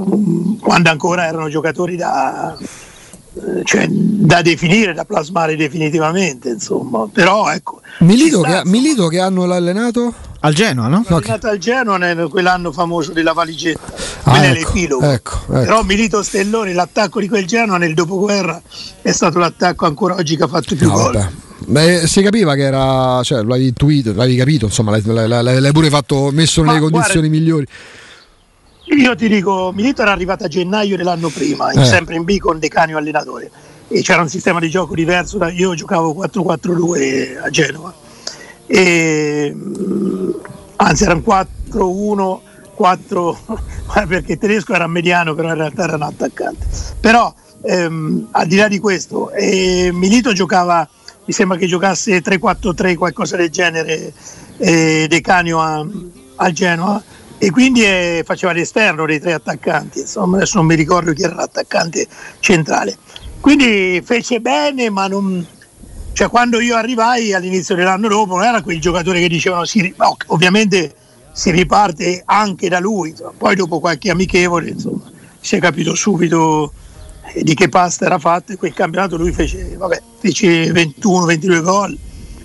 mm, 0.00 0.54
quando 0.58 0.88
ancora 0.88 1.26
erano 1.26 1.50
giocatori 1.50 1.96
da, 1.96 2.56
cioè, 3.64 3.86
da 3.88 4.42
definire, 4.42 4.94
da 4.94 5.04
plasmare 5.04 5.56
definitivamente, 5.56 6.50
insomma. 6.50 7.08
Però 7.12 7.50
ecco. 7.50 7.80
Milito, 7.98 8.40
sta, 8.40 8.62
che, 8.62 8.68
Milito 8.68 9.08
che 9.08 9.18
anno 9.18 9.44
l'ha 9.44 9.56
allenato? 9.56 10.14
Al 10.40 10.54
Genoa, 10.54 10.88
no? 10.88 11.04
L'ha 11.08 11.16
allenato 11.16 11.48
al 11.48 11.58
Genoa 11.58 11.96
nel 11.96 12.28
quell'anno 12.28 12.70
famoso 12.70 13.12
della 13.12 13.32
valigetta, 13.32 13.92
ah, 14.24 14.44
ecco, 14.44 14.78
ecco, 14.78 15.04
ecco. 15.10 15.38
Però 15.46 15.82
Milito 15.82 16.22
Stelloni, 16.22 16.72
l'attacco 16.72 17.18
di 17.18 17.28
quel 17.28 17.46
Genoa 17.46 17.78
nel 17.78 17.94
dopoguerra 17.94 18.60
è 19.02 19.10
stato 19.10 19.38
l'attacco 19.38 19.86
ancora 19.86 20.14
oggi 20.14 20.36
che 20.36 20.42
ha 20.42 20.48
fatto 20.48 20.74
più 20.76 20.88
no, 20.88 20.94
gol. 20.94 21.28
Beh, 21.66 22.06
si 22.06 22.20
capiva 22.20 22.54
che 22.54 22.62
era, 22.62 23.22
cioè, 23.22 23.42
l'avevi 23.42 23.68
intuito, 23.68 24.12
l'avevi 24.12 24.36
capito, 24.36 24.66
insomma, 24.66 24.90
l'hai, 24.90 25.02
l'hai, 25.28 25.60
l'hai 25.60 25.72
pure 25.72 25.88
fatto, 25.88 26.30
messo 26.30 26.62
nelle 26.62 26.80
Ma 26.80 26.90
condizioni 26.90 27.28
guarda, 27.28 27.38
migliori. 27.38 27.66
Io 28.86 29.14
ti 29.14 29.28
dico, 29.28 29.72
Milito 29.74 30.02
era 30.02 30.12
arrivato 30.12 30.44
a 30.44 30.48
gennaio 30.48 30.96
dell'anno 30.96 31.28
prima, 31.28 31.70
eh. 31.70 31.84
sempre 31.84 32.16
in 32.16 32.24
B 32.24 32.38
con 32.38 32.58
Decanio 32.58 32.98
allenatore 32.98 33.50
e 33.88 34.02
c'era 34.02 34.22
un 34.22 34.28
sistema 34.28 34.60
di 34.60 34.68
gioco 34.68 34.94
diverso, 34.94 35.38
da, 35.38 35.50
io 35.50 35.74
giocavo 35.74 36.14
4-4-2 36.14 37.42
a 37.42 37.50
Genova, 37.50 37.94
e, 38.66 39.54
anzi 40.76 41.04
era 41.04 41.14
un 41.14 41.22
4-1, 41.26 42.38
4 42.74 43.38
perché 44.08 44.32
il 44.32 44.38
tedesco 44.38 44.74
era 44.74 44.86
mediano 44.86 45.34
però 45.34 45.48
in 45.48 45.54
realtà 45.54 45.84
era 45.84 45.94
un 45.94 46.02
attaccante. 46.02 46.66
Però 47.00 47.32
ehm, 47.62 48.28
al 48.32 48.46
di 48.46 48.56
là 48.56 48.68
di 48.68 48.78
questo, 48.78 49.30
eh, 49.30 49.90
Milito 49.92 50.32
giocava, 50.32 50.88
mi 51.24 51.32
sembra 51.32 51.56
che 51.56 51.66
giocasse 51.66 52.22
3-4-3, 52.22 52.96
qualcosa 52.96 53.36
del 53.36 53.50
genere, 53.50 54.12
eh, 54.58 55.06
Decanio 55.08 55.60
a, 55.60 55.86
a 56.36 56.50
Genova 56.50 57.02
e 57.38 57.50
quindi 57.50 57.84
eh, 57.84 58.22
faceva 58.24 58.52
l'esterno 58.52 59.06
dei 59.06 59.20
tre 59.20 59.32
attaccanti, 59.32 60.00
insomma 60.00 60.36
adesso 60.36 60.58
non 60.58 60.66
mi 60.66 60.74
ricordo 60.74 61.12
chi 61.12 61.22
era 61.22 61.34
l'attaccante 61.34 62.06
centrale. 62.40 62.96
Quindi 63.40 64.00
fece 64.04 64.40
bene, 64.40 64.88
ma 64.88 65.06
non... 65.06 65.46
Cioè, 66.12 66.28
quando 66.28 66.60
io 66.60 66.76
arrivai 66.76 67.34
all'inizio 67.34 67.74
dell'anno 67.74 68.08
dopo 68.08 68.36
non 68.36 68.44
era 68.44 68.62
quel 68.62 68.80
giocatore 68.80 69.20
che 69.20 69.28
dicevano 69.28 69.64
si, 69.64 69.92
no, 69.98 70.16
ovviamente 70.26 70.94
si 71.32 71.50
riparte 71.50 72.22
anche 72.24 72.68
da 72.68 72.78
lui, 72.78 73.12
poi 73.36 73.56
dopo 73.56 73.80
qualche 73.80 74.10
amichevole 74.10 74.70
insomma, 74.70 75.10
si 75.40 75.56
è 75.56 75.58
capito 75.58 75.96
subito 75.96 76.72
eh, 77.34 77.42
di 77.42 77.54
che 77.54 77.68
pasta 77.68 78.06
era 78.06 78.20
fatta 78.20 78.52
e 78.52 78.56
quel 78.56 78.72
campionato 78.72 79.16
lui 79.16 79.32
fece, 79.32 79.76
fece 80.20 80.70
21-22 80.70 81.62
gol, 81.62 81.98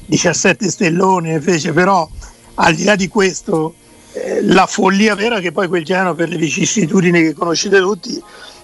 17 0.07 0.69
stellone, 0.69 1.39
fece 1.39 1.71
però 1.71 2.09
al 2.55 2.73
di 2.73 2.83
là 2.83 2.95
di 2.95 3.07
questo 3.07 3.75
la 4.43 4.65
follia 4.65 5.15
vera 5.15 5.39
che 5.39 5.51
poi 5.51 5.67
quel 5.67 5.83
Genoa 5.83 6.13
per 6.13 6.29
le 6.29 6.37
vicissitudini 6.37 7.21
che 7.21 7.33
conoscete 7.33 7.79
tutti 7.79 8.21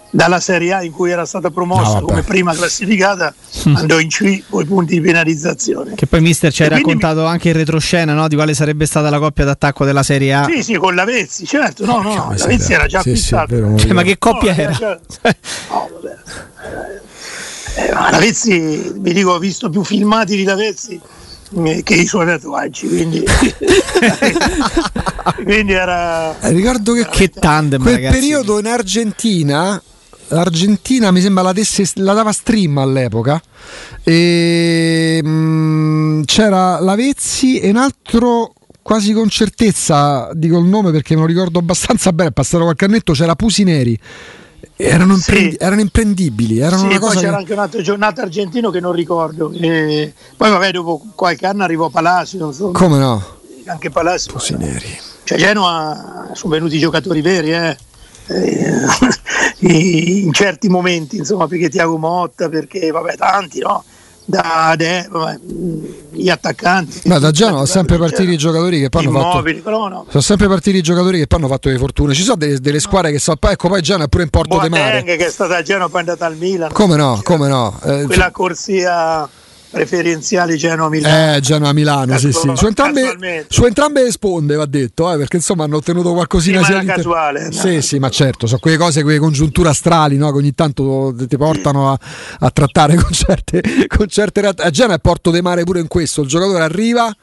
dalla 0.09 0.39
Serie 0.39 0.73
A 0.73 0.83
in 0.83 0.91
cui 0.91 1.11
era 1.11 1.25
stata 1.25 1.49
promossa 1.49 1.99
no, 1.99 2.05
come 2.05 2.21
prima 2.23 2.53
classificata 2.53 3.33
andò 3.75 3.99
in 3.99 4.07
C 4.07 4.43
con 4.49 4.63
i 4.63 4.65
punti 4.65 4.93
di 4.93 5.01
penalizzazione 5.01 5.95
che 5.95 6.07
poi 6.07 6.21
mister 6.21 6.53
ci 6.53 6.63
hai 6.63 6.69
raccontato 6.69 7.21
mi... 7.21 7.27
anche 7.27 7.49
in 7.49 7.55
retroscena 7.55 8.13
no? 8.13 8.27
di 8.27 8.35
quale 8.35 8.53
sarebbe 8.53 8.85
stata 8.85 9.09
la 9.09 9.19
coppia 9.19 9.43
d'attacco 9.43 9.83
della 9.83 10.03
Serie 10.03 10.33
A 10.33 10.45
sì 10.45 10.63
sì 10.63 10.75
con 10.75 10.95
l'Avezzi 10.95 11.45
certo 11.45 11.85
no 11.85 12.01
no, 12.01 12.15
no 12.15 12.33
l'Avezzi 12.37 12.73
era 12.73 12.85
già 12.85 13.01
sì, 13.01 13.09
acquistato 13.09 13.77
sì, 13.77 13.83
cioè, 13.83 13.93
ma 13.93 14.03
che 14.03 14.17
coppia 14.17 14.55
no, 14.55 14.61
era? 14.61 14.71
Già... 14.71 14.99
no, 15.69 15.89
vabbè. 15.93 16.15
Eh, 17.77 17.91
l'Avezzi 17.91 18.93
vi 18.95 19.11
dico 19.11 19.31
ho 19.31 19.39
visto 19.39 19.69
più 19.69 19.83
filmati 19.83 20.37
di 20.37 20.43
L'Avezzi 20.43 20.93
eh, 20.93 21.01
che 21.83 21.93
i 21.93 22.05
suoi 22.05 22.25
tatuaggi 22.25 22.87
quindi, 22.87 23.23
quindi 25.43 25.73
era 25.73 26.39
eh, 26.39 26.51
ricordo 26.51 26.93
che, 26.93 27.07
che 27.09 27.29
tandem 27.29 27.81
quel 27.81 27.95
ragazzi. 27.95 28.19
periodo 28.19 28.59
in 28.59 28.67
Argentina 28.67 29.81
l'Argentina 30.29 31.11
mi 31.11 31.21
sembra 31.21 31.43
la, 31.43 31.53
desse, 31.53 31.87
la 31.95 32.13
dava 32.13 32.31
stream 32.31 32.79
all'epoca 32.79 33.41
e 34.03 35.21
mh, 35.23 35.29
mm, 35.29 36.23
c'era 36.23 36.79
Lavezzi 36.79 37.59
e 37.59 37.69
un 37.69 37.77
altro 37.77 38.53
quasi 38.81 39.13
con 39.13 39.29
certezza 39.29 40.29
dico 40.33 40.57
il 40.57 40.65
nome 40.65 40.91
perché 40.91 41.15
me 41.15 41.21
lo 41.21 41.27
ricordo 41.27 41.59
abbastanza 41.59 42.11
bene 42.11 42.29
è 42.29 42.33
passato 42.33 42.63
qualche 42.63 42.85
annetto 42.85 43.13
c'era 43.13 43.35
Pusineri 43.35 43.99
erano, 44.75 45.13
imprendi- 45.13 45.51
sì. 45.51 45.57
erano 45.59 45.81
imprendibili. 45.81 46.59
Erano 46.59 46.77
sì, 46.77 46.85
una 46.85 46.99
poi 46.99 47.07
cosa 47.07 47.19
c'era 47.19 47.31
che... 47.31 47.37
anche 47.37 47.53
un 47.53 47.59
altro 47.59 47.81
giornata 47.81 48.21
argentino 48.21 48.69
che 48.69 48.79
non 48.79 48.91
ricordo. 48.91 49.51
E 49.51 50.13
poi, 50.35 50.49
vabbè, 50.49 50.71
dopo 50.71 51.01
qualche 51.15 51.45
anno 51.45 51.63
arrivò 51.63 51.89
Palacio. 51.89 52.45
Insomma. 52.45 52.77
Come 52.77 52.97
no? 52.97 53.23
Anche 53.65 53.89
Palacio. 53.89 54.31
Pusineri. 54.31 54.99
Cioè, 55.23 55.37
Genoa 55.37 56.29
sono 56.33 56.53
venuti 56.53 56.77
giocatori 56.77 57.21
veri, 57.21 57.51
eh. 57.51 57.77
eh 58.27 58.83
in 60.21 60.31
certi 60.33 60.69
momenti, 60.69 61.17
insomma, 61.17 61.47
perché 61.47 61.69
Tiago 61.69 61.97
Motta, 61.97 62.47
perché 62.49 62.91
vabbè, 62.91 63.15
tanti, 63.15 63.59
no? 63.59 63.83
Da 64.25 64.73
De, 64.75 65.07
vabbè, 65.09 65.39
gli 66.11 66.29
attaccanti. 66.29 67.01
Ma 67.05 67.19
da 67.19 67.31
Genova 67.31 67.65
sono 67.65 67.79
sempre 67.79 67.97
partiti 67.97 68.31
i 68.31 68.37
giocatori 68.37 68.79
che 68.79 68.89
poi 68.89 69.05
hanno 69.05 69.19
fatto. 69.19 69.69
No. 69.69 70.05
Sono 70.09 70.23
sempre 70.23 70.47
partiti 70.47 70.77
i 70.77 70.81
giocatori 70.81 71.19
che 71.19 71.27
poi 71.27 71.39
hanno 71.39 71.47
fatto 71.47 71.69
le 71.69 71.77
fortune. 71.77 72.13
Ci 72.13 72.23
sono 72.23 72.37
delle, 72.37 72.59
delle 72.59 72.79
squadre 72.79 73.11
che 73.11 73.19
so, 73.19 73.33
ecco 73.39 73.67
poi 73.67 73.81
Genova 73.81 74.05
è 74.05 74.07
pure 74.07 74.23
in 74.23 74.29
Porto 74.29 74.55
Boateng, 74.55 74.73
de 74.73 74.79
Mare. 74.79 75.03
che 75.03 75.17
è 75.17 75.29
stata 75.29 75.57
a 75.57 75.61
Genova 75.61 75.89
poi 75.89 75.97
è 75.97 76.03
andata 76.07 76.25
al 76.25 76.35
Milan. 76.37 76.71
Come 76.71 76.95
no, 76.95 77.21
come 77.23 77.47
no. 77.47 77.79
Eh, 77.83 78.03
Quella 78.05 78.31
corsia 78.31 79.29
preferenziali 79.69 80.57
Genoa-Milano. 80.57 81.35
Eh, 81.35 81.39
Genoa-Milano, 81.39 82.17
sì, 82.17 82.31
sì. 82.31 82.51
Su 82.55 82.65
entrambe, 82.65 83.45
su 83.49 83.65
entrambe, 83.65 84.03
le 84.03 84.11
sponde, 84.11 84.55
va 84.55 84.65
detto, 84.65 85.11
eh, 85.11 85.17
perché 85.17 85.37
insomma 85.37 85.63
hanno 85.63 85.77
ottenuto 85.77 86.13
qualcosina. 86.13 86.63
Sì, 86.63 86.73
ma 86.73 86.83
casuale. 86.83 87.51
Sì, 87.51 87.75
no. 87.75 87.81
sì, 87.81 87.99
ma 87.99 88.09
certo, 88.09 88.47
sono 88.47 88.59
quelle 88.59 88.77
cose, 88.77 89.03
quelle 89.03 89.19
congiunture 89.19 89.69
astrali 89.69 90.17
no, 90.17 90.31
che 90.31 90.37
ogni 90.37 90.53
tanto 90.53 91.13
ti 91.27 91.37
portano 91.37 91.91
a, 91.91 91.99
a 92.39 92.49
trattare 92.49 92.95
con 93.01 93.11
certe, 93.11 93.61
con 93.87 94.07
certe 94.07 94.41
realtà. 94.41 94.63
A 94.63 94.69
Genoa 94.69 94.95
è 94.95 94.99
Porto 94.99 95.31
de 95.31 95.41
Mare 95.41 95.63
pure 95.63 95.79
in 95.79 95.87
questo, 95.87 96.21
il 96.21 96.27
giocatore 96.27 96.63
arriva 96.63 97.13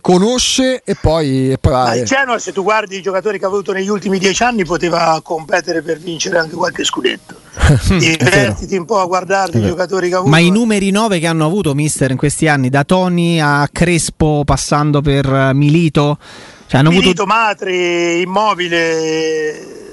conosce 0.00 0.82
e 0.84 0.96
poi, 1.00 1.52
e 1.52 1.58
poi. 1.58 1.98
Il 1.98 2.04
Genoa, 2.04 2.38
se 2.38 2.52
tu 2.52 2.62
guardi 2.62 2.96
i 2.96 3.02
giocatori 3.02 3.38
che 3.38 3.44
ha 3.44 3.48
avuto 3.48 3.72
negli 3.72 3.88
ultimi 3.88 4.18
dieci 4.18 4.42
anni, 4.42 4.64
poteva 4.64 5.20
competere 5.22 5.82
per 5.82 5.98
vincere 5.98 6.38
anche 6.38 6.54
qualche 6.54 6.84
scudetto. 6.84 7.34
Divertiti 7.98 8.76
un 8.76 8.84
po' 8.84 9.00
a 9.00 9.06
guardare 9.06 9.58
i 9.58 9.62
giocatori 9.62 10.08
che 10.08 10.14
ha 10.14 10.18
avuto. 10.18 10.30
Ma 10.30 10.38
i 10.38 10.50
numeri 10.50 10.90
9 10.90 11.18
che 11.18 11.26
hanno 11.26 11.46
avuto, 11.46 11.74
mister, 11.74 12.10
in 12.10 12.16
questi 12.16 12.48
anni, 12.48 12.68
da 12.68 12.84
Toni 12.84 13.40
a 13.40 13.68
Crespo, 13.72 14.42
passando 14.44 15.00
per 15.00 15.26
eh, 15.26 15.54
Milito. 15.54 16.18
Cioè 16.66 16.80
hanno 16.80 16.90
Milito, 16.90 17.22
avuto... 17.22 17.26
Matri, 17.26 18.20
Immobile. 18.20 19.84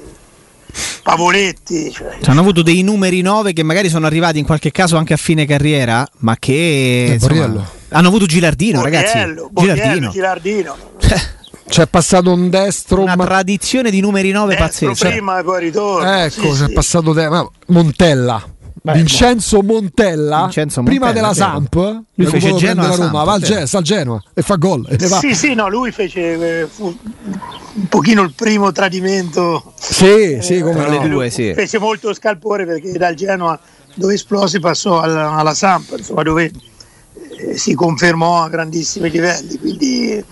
Pavoletti. 1.04 1.92
Cioè. 1.92 2.18
Cioè, 2.22 2.30
hanno 2.30 2.42
avuto 2.42 2.62
dei 2.62 2.82
numeri 2.82 3.22
9 3.22 3.54
che 3.54 3.64
magari 3.64 3.90
sono 3.90 4.06
arrivati 4.06 4.40
in 4.40 4.46
qualche 4.46 4.72
caso 4.72 4.98
anche 4.98 5.14
a 5.14 5.18
fine 5.18 5.46
carriera, 5.46 6.08
ma 6.20 6.36
che 6.38 7.06
eh, 7.06 7.14
insomma, 7.14 7.82
hanno 7.94 8.08
avuto 8.08 8.26
Gilardino, 8.26 8.82
Borriello, 8.82 9.06
ragazzi. 9.06 9.50
Borriello, 9.52 10.10
Gilardino. 10.12 10.12
Gilardino. 10.12 10.76
C'è 11.68 11.88
passato 11.88 12.32
un 12.32 12.50
destro. 12.50 13.02
Una 13.02 13.16
ma... 13.16 13.26
tradizione 13.26 13.90
di 13.90 14.00
numeri 14.00 14.32
9 14.32 14.56
pazzesca. 14.56 15.10
Prima 15.10 15.40
e 15.40 15.44
poi 15.44 15.60
ritorno. 15.60 16.08
Ecco, 16.08 16.54
sì, 16.54 16.62
c'è 16.62 16.68
sì. 16.68 16.74
passato 16.74 17.14
de... 17.14 17.50
Montella. 17.68 18.48
Beh, 18.86 18.94
Vincenzo 18.94 19.62
Montella, 19.62 20.42
Vincenzo 20.42 20.82
Montella, 20.82 21.06
prima 21.06 21.12
della 21.14 21.34
Samp, 21.34 21.74
lui 22.16 22.28
fece 22.28 22.54
Genoa 22.56 22.90
la 22.90 22.96
Roma, 22.96 23.24
va 23.24 23.32
al 23.32 23.42
Gen- 23.42 23.66
al 23.72 23.82
Genoa 23.82 24.22
e 24.34 24.42
fa 24.42 24.56
gol. 24.56 24.86
E 24.90 25.00
sì, 25.00 25.34
sì, 25.36 25.54
no, 25.54 25.70
lui 25.70 25.94
fece 25.94 26.60
eh, 26.60 26.68
un 26.76 27.88
pochino 27.88 28.24
il 28.24 28.34
primo 28.36 28.74
tradimento. 28.74 29.74
Sì, 29.80 30.40
sì, 30.42 30.60
come 30.60 30.86
no. 30.86 31.00
le 31.00 31.08
due, 31.08 31.30
sì. 31.30 31.54
Fece 31.54 31.80
molto 31.80 32.14
scalpore 32.14 32.66
perché 32.66 32.92
dal 32.98 33.14
Genoa 33.14 33.58
dove 33.94 34.16
esplose 34.16 34.60
passò 34.60 35.00
alla, 35.00 35.32
alla 35.32 35.54
Samp, 35.54 35.96
insomma, 35.98 36.24
dove 36.24 36.52
eh, 37.38 37.58
si 37.58 37.74
confermò 37.74 38.44
a 38.44 38.50
grandissimi 38.50 39.10
livelli. 39.10 39.58
Quindi, 39.58 40.24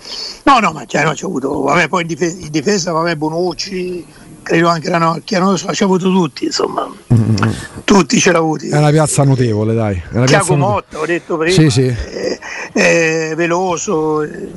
no, 0.44 0.58
no, 0.58 0.72
ma 0.72 0.84
Genoa 0.84 1.14
c'è 1.14 1.24
avuto, 1.24 1.60
vabbè, 1.62 1.88
poi 1.88 2.02
in 2.02 2.08
difesa, 2.08 2.36
in 2.38 2.50
difesa 2.50 2.92
vabbè, 2.92 3.16
Bonucci, 3.16 4.04
credo 4.42 4.68
anche 4.68 4.90
la 4.90 4.98
Nocchia, 4.98 5.38
non 5.38 5.50
lo 5.50 5.56
so, 5.56 5.72
ci 5.72 5.82
ha 5.82 5.86
avuto 5.86 6.10
tutti, 6.10 6.46
insomma, 6.46 6.88
mm-hmm. 7.12 7.52
tutti 7.84 8.18
ce 8.18 8.32
l'ha 8.32 8.38
avuti. 8.38 8.68
È 8.68 8.76
una 8.76 8.90
piazza 8.90 9.24
notevole, 9.24 9.74
dai. 9.74 10.02
Tiago 10.26 10.56
Motta, 10.56 10.98
ho 10.98 11.06
detto 11.06 11.36
prima, 11.36 11.54
sì, 11.54 11.70
sì. 11.70 11.86
È, 11.86 12.38
è 12.72 13.32
veloso. 13.36 14.22
È, 14.22 14.48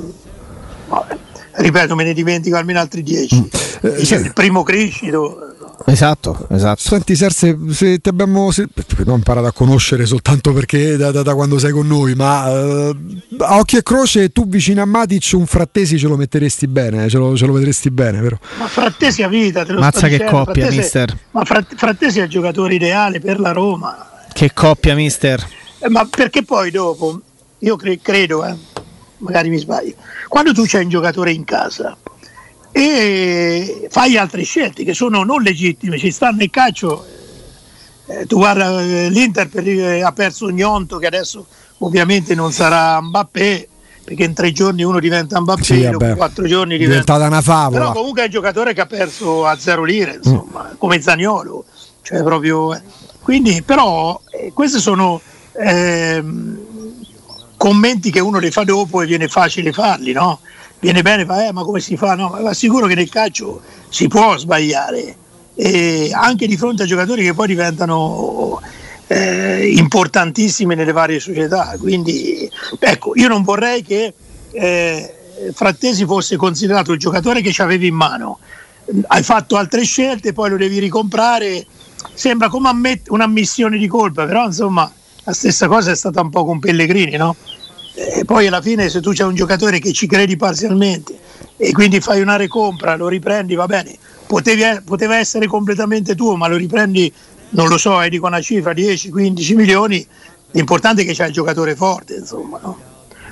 ripeto, 1.58 1.96
me 1.96 2.04
ne 2.04 2.14
dimentico 2.14 2.58
almeno 2.58 2.80
altri 2.80 3.04
dieci. 3.04 3.40
Mm. 3.40 3.46
Eh, 3.82 4.02
il 4.02 4.34
primo 4.34 4.64
Criscito 4.64 5.55
Esatto, 5.88 6.48
esatto. 6.50 6.82
Senti 6.82 7.16
Serse, 7.16 7.56
se 7.70 8.00
ti 8.00 8.10
abbiamo 8.10 8.50
se, 8.50 8.68
non 9.06 9.18
imparato 9.18 9.46
a 9.46 9.52
conoscere 9.52 10.06
soltanto 10.08 10.52
perché 10.52 10.98
da, 10.98 11.12
da, 11.12 11.22
da 11.22 11.36
quando 11.36 11.60
sei 11.60 11.72
con 11.72 11.86
noi, 11.86 12.16
ma 12.16 12.50
uh, 12.50 12.98
a 13.40 13.60
occhio 13.60 13.80
e 13.80 13.84
croce 13.84 14.30
tu 14.30 14.48
vicino 14.48 14.82
a 14.82 14.86
Matic 14.86 15.32
un 15.34 15.46
frattesi 15.46 16.00
ce 16.00 16.08
lo 16.08 16.18
metteresti 16.18 16.68
bene, 16.68 17.08
ce 17.08 17.18
lo, 17.20 17.38
ce 17.38 17.46
lo 17.46 17.54
vedresti 17.54 17.92
bene, 17.92 18.20
vero? 18.20 18.40
Ma 18.58 18.68
frattesi 18.68 19.22
a 19.22 19.28
vita, 19.28 19.64
te 19.64 19.74
lo 19.74 19.80
Mazza 19.80 20.08
che 20.08 20.18
dicendo. 20.18 20.32
coppia, 20.32 20.54
frattesi, 20.54 20.78
mister. 20.78 21.18
Ma 21.32 21.44
frattesi 21.44 22.20
è 22.20 22.24
il 22.24 22.30
giocatore 22.30 22.74
ideale 22.74 23.20
per 23.20 23.40
la 23.40 23.52
Roma. 23.52 24.10
Che 24.34 24.52
coppia, 24.54 24.96
mister. 24.96 25.48
Eh, 25.80 25.90
ma 25.90 26.08
perché 26.10 26.44
poi 26.44 26.72
dopo, 26.72 27.22
io 27.60 27.76
cre- 27.76 28.00
credo, 28.02 28.44
eh, 28.44 28.56
magari 29.20 29.50
mi 29.50 29.60
sbaglio, 29.60 29.94
quando 30.28 30.52
tu 30.52 30.64
c'hai 30.66 30.84
un 30.84 30.90
giocatore 30.90 31.32
in 31.32 31.44
casa 31.44 31.96
e 32.78 33.88
fai 33.90 34.18
altre 34.18 34.44
scelte 34.44 34.84
che 34.84 34.94
sono 34.94 35.24
non 35.24 35.42
legittime, 35.42 35.98
ci 35.98 36.12
stanno 36.12 36.40
nel 36.40 36.50
calcio. 36.50 37.06
Eh, 38.08 38.26
tu 38.26 38.36
guarda 38.36 38.82
eh, 38.82 39.10
l'Inter 39.10 39.48
per, 39.48 39.66
eh, 39.66 40.04
ha 40.04 40.12
perso 40.12 40.52
Gnonto 40.52 40.98
che 40.98 41.08
adesso 41.08 41.48
ovviamente 41.80 42.36
non 42.36 42.52
sarà 42.52 43.02
Mbappé 43.02 43.70
perché 44.04 44.26
in 44.26 44.34
tre 44.34 44.52
giorni 44.52 44.84
uno 44.84 45.00
diventa 45.00 45.40
Mbappé, 45.40 45.64
sì, 45.64 45.90
dopo 45.90 46.16
quattro 46.16 46.46
giorni 46.48 46.78
diventa... 46.78 47.16
una 47.16 47.42
favola. 47.42 47.80
Però 47.80 47.92
comunque 47.94 48.24
è 48.24 48.26
un 48.26 48.32
giocatore 48.32 48.74
che 48.74 48.82
ha 48.82 48.86
perso 48.86 49.46
a 49.46 49.58
zero 49.58 49.86
lire, 49.86 50.20
insomma, 50.22 50.70
mm. 50.74 50.78
come 50.78 51.02
Zagnolo. 51.02 51.64
Cioè 52.02 52.22
proprio, 52.24 52.76
eh. 52.76 52.82
Quindi, 53.22 53.64
però, 53.64 54.20
eh, 54.32 54.52
questi 54.54 54.80
sono 54.80 55.20
ehm, 55.54 56.60
commenti 57.56 58.12
che 58.12 58.20
uno 58.20 58.38
li 58.38 58.52
fa 58.52 58.64
dopo 58.64 59.02
e 59.02 59.06
viene 59.08 59.30
facile 59.30 59.72
farli, 59.72 60.12
no? 60.12 60.42
Viene 60.80 61.02
bene, 61.02 61.26
fa, 61.26 61.48
eh, 61.48 61.52
ma 61.52 61.64
come 61.64 61.80
si 61.80 61.98
fa? 61.98 62.16
No, 62.16 62.30
ma 62.30 62.50
assicuro 62.50 62.88
che 62.88 62.96
nel 62.96 63.10
calcio 63.10 63.62
si 63.90 64.08
può 64.08 64.38
sbagliare, 64.38 65.16
e 65.56 66.12
anche 66.14 66.48
di 66.48 66.58
fronte 66.58 66.84
a 66.84 66.86
giocatori 66.86 67.24
che 67.24 67.34
poi 67.34 67.48
diventano 67.48 68.62
eh, 69.08 69.72
importantissimi 69.76 70.76
nelle 70.76 70.92
varie 70.92 71.20
società. 71.20 71.76
Quindi, 71.80 72.50
ecco, 72.80 73.14
io 73.16 73.28
non 73.28 73.44
vorrei 73.44 73.82
che 73.82 74.14
eh, 74.52 75.16
Frattesi 75.54 76.06
fosse 76.06 76.36
considerato 76.36 76.92
il 76.92 77.00
giocatore 77.00 77.42
che 77.42 77.52
ci 77.52 77.62
avevi 77.62 77.88
in 77.88 77.96
mano. 77.96 78.40
Hai 79.08 79.24
fatto 79.24 79.56
altre 79.56 79.84
scelte, 79.84 80.34
poi 80.34 80.50
lo 80.50 80.58
devi 80.58 80.80
ricomprare. 80.80 81.66
Sembra 82.14 82.50
come 82.50 82.70
ammett- 82.70 83.10
un'ammissione 83.10 83.78
di 83.78 83.88
colpa, 83.88 84.26
però 84.26 84.46
insomma 84.46 84.92
la 85.24 85.34
stessa 85.34 85.68
cosa 85.68 85.92
è 85.92 85.96
stata 85.96 86.22
un 86.22 86.30
po' 86.30 86.46
con 86.46 86.60
Pellegrini, 86.60 87.18
no? 87.18 87.36
E 87.96 88.26
poi 88.26 88.48
alla 88.48 88.62
fine 88.62 88.90
se 88.90 89.02
tu 89.02 89.12
c'è 89.12 89.24
un 89.24 89.36
giocatore 89.36 89.80
che 89.80 89.94
ci 89.94 90.06
credi 90.06 90.36
parzialmente 90.36 91.18
e 91.58 91.72
quindi 91.72 92.02
fai 92.02 92.22
una 92.22 92.36
recompra, 92.36 92.96
lo 92.96 93.08
riprendi, 93.08 93.56
va 93.56 93.66
bene, 93.66 93.98
Potevi, 94.26 94.82
poteva 94.84 95.18
essere 95.18 95.46
completamente 95.46 96.16
tuo, 96.16 96.36
ma 96.36 96.48
lo 96.48 96.56
riprendi, 96.56 97.14
non 97.50 97.68
lo 97.68 97.78
so, 97.78 98.02
eh, 98.02 98.10
dico 98.10 98.26
una 98.26 98.42
cifra 98.42 98.72
10-15 98.74 99.56
milioni, 99.56 100.06
l'importante 100.52 101.04
è 101.04 101.06
che 101.06 101.14
c'è 101.14 101.28
il 101.28 101.34
giocatore 101.34 101.76
forte, 101.76 102.16
insomma. 102.16 102.60
No? 102.62 102.78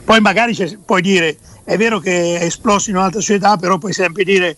Poi 0.04 0.22
magari 0.22 0.56
puoi 0.86 1.02
dire, 1.02 1.38
è 1.64 1.78
vero 1.78 2.00
che 2.00 2.38
è 2.38 2.44
esploso 2.44 2.92
in 2.92 2.98
un'altra 2.98 3.22
società, 3.22 3.58
però 3.58 3.80
puoi 3.80 3.94
sempre 3.94 4.24
dire, 4.24 4.56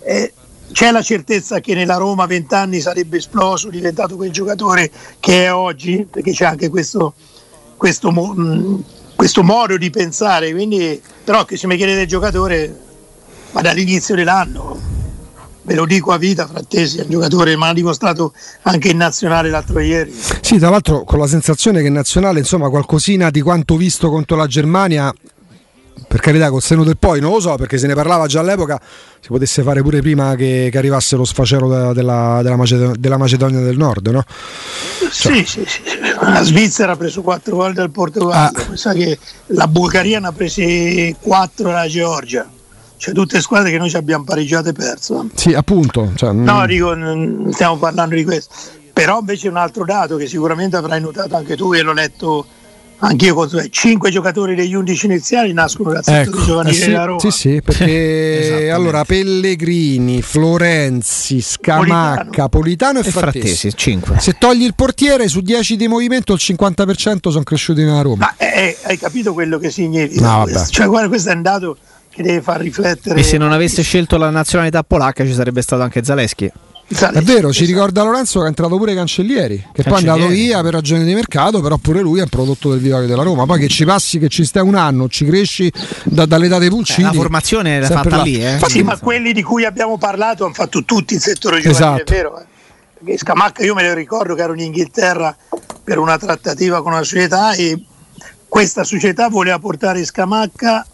eh, 0.00 0.32
c'è 0.72 0.90
la 0.90 1.02
certezza 1.02 1.60
che 1.60 1.74
nella 1.74 1.96
Roma 1.96 2.24
a 2.24 2.26
20 2.26 2.54
anni 2.54 2.80
sarebbe 2.80 3.18
esploso, 3.18 3.70
diventato 3.70 4.16
quel 4.16 4.32
giocatore 4.32 4.90
che 5.20 5.44
è 5.44 5.52
oggi, 5.52 6.04
perché 6.10 6.32
c'è 6.32 6.46
anche 6.46 6.68
questo, 6.68 7.14
questo 7.76 8.10
mh, 8.10 8.84
questo 9.16 9.42
modo 9.42 9.76
di 9.76 9.90
pensare, 9.90 10.52
quindi, 10.52 11.00
però 11.24 11.44
che 11.44 11.56
se 11.56 11.66
mi 11.66 11.76
chiede 11.76 11.94
del 11.94 12.06
giocatore, 12.06 12.78
ma 13.52 13.62
dall'inizio 13.62 14.14
dell'anno, 14.14 14.78
ve 15.62 15.74
lo 15.74 15.84
dico 15.84 16.12
a 16.12 16.18
vita, 16.18 16.46
Frattesi 16.46 16.98
è 16.98 17.02
un 17.02 17.10
giocatore, 17.10 17.56
ma 17.56 17.66
l'ha 17.66 17.72
dimostrato 17.72 18.32
anche 18.62 18.88
in 18.88 18.98
nazionale 18.98 19.50
l'altro 19.50 19.80
ieri. 19.80 20.14
Sì, 20.40 20.58
tra 20.58 20.70
l'altro 20.70 21.02
con 21.02 21.18
la 21.18 21.26
sensazione 21.26 21.80
che 21.80 21.88
in 21.88 21.94
nazionale, 21.94 22.38
insomma, 22.38 22.68
qualcosina 22.68 23.30
di 23.30 23.40
quanto 23.40 23.76
visto 23.76 24.08
contro 24.10 24.36
la 24.36 24.46
Germania 24.46 25.12
per 26.06 26.20
carità 26.20 26.50
col 26.50 26.62
seno 26.62 26.84
del 26.84 26.98
poi 26.98 27.20
non 27.20 27.32
lo 27.32 27.40
so 27.40 27.54
perché 27.56 27.78
se 27.78 27.86
ne 27.86 27.94
parlava 27.94 28.26
già 28.26 28.40
all'epoca 28.40 28.80
si 29.20 29.28
potesse 29.28 29.62
fare 29.62 29.82
pure 29.82 30.00
prima 30.00 30.34
che, 30.34 30.68
che 30.70 30.78
arrivasse 30.78 31.16
lo 31.16 31.24
sfacelo 31.24 31.68
della, 31.68 31.92
della, 31.92 32.40
della, 32.42 32.56
Macedonia, 32.56 32.94
della, 32.98 33.16
Macedonia, 33.16 33.60
del 33.60 33.76
Nord 33.76 34.08
no? 34.08 34.22
Cioè. 35.10 35.44
Sì, 35.44 35.44
sì, 35.44 35.64
sì, 35.66 35.80
la 36.20 36.42
Svizzera 36.42 36.92
ha 36.92 36.96
preso 36.96 37.22
4 37.22 37.56
gol 37.56 37.72
dal 37.72 37.90
Portogallo 37.90 38.58
ah. 38.58 38.76
sa 38.76 38.92
che 38.92 39.18
la 39.46 39.66
Bulgaria 39.66 40.20
ne 40.20 40.26
ha 40.26 40.32
presi 40.32 41.14
4 41.18 41.68
dalla 41.70 41.88
Georgia 41.88 42.48
cioè 42.98 43.14
tutte 43.14 43.40
squadre 43.40 43.70
che 43.70 43.78
noi 43.78 43.90
ci 43.90 43.96
abbiamo 43.96 44.24
pareggiate 44.24 44.70
e 44.70 44.72
perso 44.72 45.28
sì 45.34 45.54
appunto 45.54 46.12
cioè, 46.14 46.32
no 46.32 46.62
mm. 46.62 46.64
dico 46.64 47.52
stiamo 47.52 47.76
parlando 47.76 48.14
di 48.14 48.24
questo 48.24 48.54
però 48.92 49.18
invece 49.18 49.48
un 49.48 49.56
altro 49.56 49.84
dato 49.84 50.16
che 50.16 50.26
sicuramente 50.26 50.76
avrai 50.76 51.00
notato 51.00 51.36
anche 51.36 51.56
tu 51.56 51.74
e 51.74 51.82
l'ho 51.82 51.92
letto 51.92 52.46
Anch'io 52.98 53.34
conto 53.34 53.62
5 53.68 54.10
giocatori 54.10 54.54
degli 54.54 54.74
11 54.74 55.06
iniziali 55.06 55.52
nascono 55.52 55.92
dal 55.92 56.02
settore 56.02 56.22
ecco, 56.22 56.44
giovanile 56.44 56.74
eh 56.74 56.78
sì, 56.78 56.86
della 56.86 57.04
Roma. 57.04 57.20
Sì, 57.20 57.30
sì, 57.30 57.62
perché 57.62 58.70
allora 58.72 59.04
Pellegrini, 59.04 60.22
Florenzi, 60.22 61.40
Scamacca, 61.40 62.48
Politano, 62.48 62.48
Politano 62.48 62.98
e, 63.00 63.06
e 63.06 63.10
Frattesi. 63.10 63.70
Frattesi 63.70 64.00
Se 64.18 64.36
togli 64.38 64.62
il 64.62 64.74
portiere 64.74 65.28
su 65.28 65.40
10 65.40 65.76
di 65.76 65.88
movimento 65.88 66.32
il 66.32 66.40
50% 66.42 67.28
sono 67.28 67.44
cresciuti 67.44 67.82
nella 67.82 68.02
Roma. 68.02 68.34
Ma 68.38 68.44
eh, 68.44 68.68
eh, 68.68 68.76
hai 68.84 68.98
capito 68.98 69.34
quello 69.34 69.58
che 69.58 69.70
significa? 69.70 70.38
No, 70.38 70.42
questo? 70.44 70.70
Cioè, 70.70 70.86
guarda, 70.86 71.08
questo 71.08 71.30
è 71.30 71.34
un 71.34 71.42
dato 71.42 71.76
che 72.08 72.22
deve 72.22 72.40
far 72.40 72.60
riflettere. 72.60 73.20
E 73.20 73.22
se 73.22 73.36
non 73.36 73.52
avesse 73.52 73.82
scelto 73.82 74.16
la 74.16 74.30
nazionalità 74.30 74.82
polacca 74.82 75.24
ci 75.24 75.34
sarebbe 75.34 75.60
stato 75.60 75.82
anche 75.82 76.02
Zaleschi. 76.02 76.50
È 76.88 77.20
vero, 77.20 77.52
ci 77.52 77.64
ricorda 77.64 78.04
Lorenzo 78.04 78.38
che 78.38 78.44
è 78.44 78.48
entrato 78.48 78.76
pure 78.76 78.94
Cancellieri, 78.94 79.56
che 79.72 79.82
Cancellieri. 79.82 79.88
poi 79.90 80.04
è 80.04 80.08
andato 80.08 80.28
via 80.30 80.62
per 80.62 80.72
ragioni 80.72 81.04
di 81.04 81.14
mercato, 81.14 81.60
però 81.60 81.76
pure 81.78 82.00
lui 82.00 82.20
è 82.20 82.22
un 82.22 82.28
prodotto 82.28 82.70
del 82.70 82.78
vivario 82.78 83.08
della 83.08 83.24
Roma. 83.24 83.44
Poi 83.44 83.58
che 83.58 83.66
ci 83.66 83.84
passi, 83.84 84.20
che 84.20 84.28
ci 84.28 84.44
stai 84.44 84.62
un 84.62 84.76
anno, 84.76 85.08
ci 85.08 85.24
cresci 85.24 85.70
da, 86.04 86.26
dall'età 86.26 86.58
dei 86.58 86.68
pulcini. 86.68 87.08
Eh, 87.08 87.10
la 87.10 87.16
formazione 87.16 87.80
l'ha 87.80 87.88
fatta 87.88 88.16
là. 88.16 88.22
lì, 88.22 88.44
eh? 88.44 88.58
Sì, 88.68 88.84
ma 88.84 88.96
quelli 88.98 89.32
di 89.32 89.42
cui 89.42 89.64
abbiamo 89.64 89.98
parlato 89.98 90.44
hanno 90.44 90.54
fatto 90.54 90.84
tutti 90.84 91.14
il 91.14 91.20
settore 91.20 91.60
giovanile, 91.60 92.02
esatto. 92.02 92.12
è 92.12 92.14
vero? 92.14 92.40
Eh? 93.04 93.18
Scamacca 93.18 93.64
io 93.64 93.74
me 93.74 93.86
lo 93.86 93.94
ricordo 93.94 94.34
che 94.34 94.42
ero 94.42 94.54
in 94.54 94.60
Inghilterra 94.60 95.36
per 95.82 95.98
una 95.98 96.18
trattativa 96.18 96.82
con 96.82 96.92
una 96.92 97.02
società 97.02 97.52
e 97.52 97.80
questa 98.48 98.84
società 98.84 99.28
voleva 99.28 99.58
portare 99.58 100.04
Scamacca 100.04 100.86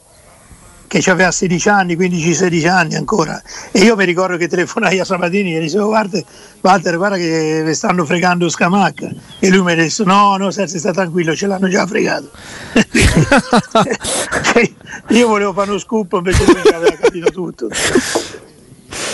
che 1.01 1.11
aveva 1.11 1.31
16 1.31 1.69
anni, 1.71 1.97
15-16 1.97 2.69
anni 2.69 2.97
ancora. 2.97 3.43
E 3.71 3.81
io 3.81 3.97
mi 3.97 4.05
ricordo 4.05 4.37
che 4.37 4.47
telefonai 4.47 4.99
a 4.99 5.05
Sabatini 5.05 5.55
e 5.55 5.61
gli 5.61 5.63
dicevo 5.63 5.87
guarda, 5.87 6.21
Walter, 6.61 6.99
guarda 6.99 7.17
che 7.17 7.63
vi 7.65 7.75
stanno 7.75 8.05
fregando 8.05 8.51
Scamacca. 8.51 9.11
E 9.39 9.49
lui 9.49 9.63
mi 9.63 9.75
disse 9.75 10.05
no, 10.05 10.37
no, 10.37 10.51
Sergio, 10.51 10.79
sta 10.79 10.93
tranquillo, 10.93 11.35
ce 11.35 11.47
l'hanno 11.47 11.69
già 11.69 11.87
fregato. 11.87 12.31
io 15.09 15.29
volevo 15.29 15.55
fare 15.55 15.71
uno 15.71 15.79
scoop 15.79 16.13
invece 16.13 16.45
lui 16.45 16.61
aveva 16.75 16.97
capito 16.97 17.31
tutto. 17.31 17.71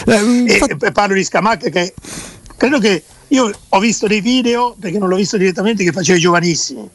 Eh, 0.06 0.44
e, 0.46 0.76
e 0.80 0.92
parlo 0.92 1.14
di 1.14 1.22
Scamacca 1.22 1.68
che 1.68 1.94
credo 2.56 2.80
che 2.80 3.04
io 3.28 3.52
ho 3.68 3.78
visto 3.78 4.08
dei 4.08 4.20
video, 4.20 4.74
perché 4.80 4.98
non 4.98 5.08
l'ho 5.08 5.16
visto 5.16 5.36
direttamente, 5.36 5.84
che 5.84 5.92
faceva 5.92 6.18
i 6.18 6.20
giovanissimi, 6.20 6.90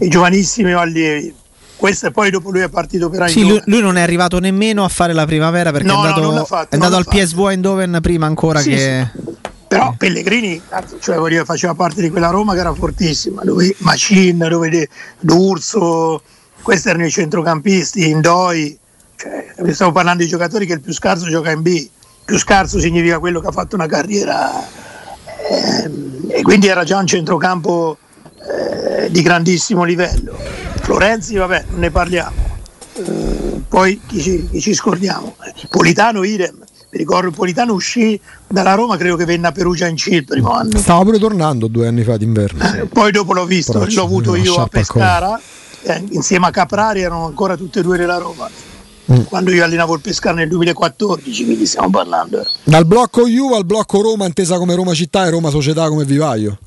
i 0.00 0.08
giovanissimi 0.08 0.74
o 0.74 0.80
allievi 0.80 1.34
questo 1.76 2.06
e 2.06 2.10
poi 2.10 2.30
dopo 2.30 2.50
lui 2.50 2.60
è 2.60 2.68
partito 2.68 3.08
per 3.08 3.28
Sì, 3.28 3.46
lui, 3.46 3.60
lui, 3.66 3.80
non 3.80 3.96
è 3.96 4.00
arrivato 4.00 4.38
nemmeno 4.38 4.84
a 4.84 4.88
fare 4.88 5.12
la 5.12 5.26
primavera 5.26 5.70
perché 5.72 5.86
no, 5.86 6.04
è 6.04 6.08
andato, 6.08 6.32
no, 6.32 6.44
fatto, 6.44 6.70
è 6.70 6.74
andato 6.74 6.96
al 6.96 7.04
fatto. 7.04 7.16
PSV 7.16 7.38
Eindhoven 7.48 7.98
prima 8.02 8.26
ancora 8.26 8.60
sì, 8.60 8.70
che... 8.70 9.08
Sì. 9.12 9.34
Però 9.68 9.94
Pellegrini 9.98 10.62
cioè, 11.00 11.44
faceva 11.44 11.74
parte 11.74 12.00
di 12.00 12.08
quella 12.08 12.30
Roma 12.30 12.54
che 12.54 12.60
era 12.60 12.72
fortissima, 12.72 13.42
dove 13.42 13.74
Macin, 13.78 14.46
dove 14.48 14.88
D'Urso, 15.18 16.22
questi 16.62 16.88
erano 16.88 17.04
i 17.04 17.10
centrocampisti, 17.10 18.08
Indoi, 18.08 18.78
cioè, 19.16 19.72
stiamo 19.72 19.90
parlando 19.90 20.22
di 20.22 20.28
giocatori 20.28 20.66
che 20.66 20.74
il 20.74 20.80
più 20.80 20.92
scarso 20.92 21.28
gioca 21.28 21.50
in 21.50 21.62
B, 21.62 21.88
più 22.24 22.38
scarso 22.38 22.78
significa 22.78 23.18
quello 23.18 23.40
che 23.40 23.48
ha 23.48 23.52
fatto 23.52 23.74
una 23.74 23.86
carriera 23.86 24.52
e 26.28 26.42
quindi 26.42 26.66
era 26.66 26.84
già 26.84 26.98
un 26.98 27.06
centrocampo 27.06 27.98
eh, 28.46 29.10
di 29.10 29.22
grandissimo 29.22 29.84
livello. 29.84 30.36
Florenzi, 30.80 31.36
vabbè, 31.36 31.64
non 31.70 31.80
ne 31.80 31.90
parliamo. 31.90 32.34
Eh, 32.94 33.62
poi 33.68 34.00
chi 34.06 34.20
ci, 34.20 34.48
chi 34.50 34.60
ci, 34.60 34.74
scordiamo? 34.74 35.36
Politano 35.68 36.22
idem. 36.22 36.64
Mi 36.90 36.98
ricordo 36.98 37.30
Politano 37.30 37.74
uscì 37.74 38.18
dalla 38.46 38.74
Roma, 38.74 38.96
credo 38.96 39.16
che 39.16 39.24
venne 39.24 39.48
a 39.48 39.52
Perugia 39.52 39.86
in 39.86 39.96
C 39.96 40.06
il 40.06 40.24
primo 40.24 40.52
anno. 40.52 40.78
Stava 40.78 41.02
pure 41.02 41.18
tornando 41.18 41.66
due 41.66 41.88
anni 41.88 42.04
fa 42.04 42.16
d'inverno. 42.16 42.62
Eh, 42.74 42.86
poi 42.86 43.10
dopo 43.10 43.32
l'ho 43.32 43.44
visto, 43.44 43.72
Però 43.72 43.84
l'ho 43.86 44.02
avuto 44.02 44.34
io 44.36 44.54
a 44.56 44.66
Pescara, 44.66 45.38
eh, 45.82 46.04
insieme 46.10 46.46
a 46.46 46.50
Caprari 46.50 47.00
erano 47.02 47.26
ancora 47.26 47.56
tutte 47.56 47.80
e 47.80 47.82
due 47.82 47.98
nella 47.98 48.18
Roma. 48.18 48.48
Mm. 49.12 49.22
Quando 49.22 49.50
io 49.52 49.62
allenavo 49.64 49.94
il 49.94 50.00
Pescara 50.00 50.36
nel 50.36 50.48
2014, 50.48 51.44
quindi 51.44 51.66
stiamo 51.66 51.90
parlando. 51.90 52.44
Dal 52.64 52.86
blocco 52.86 53.26
Juve 53.26 53.56
al 53.56 53.64
blocco 53.64 54.00
Roma, 54.00 54.26
intesa 54.26 54.56
come 54.56 54.74
Roma 54.74 54.94
città 54.94 55.26
e 55.26 55.30
Roma 55.30 55.50
società 55.50 55.88
come 55.88 56.04
vivaio. 56.04 56.58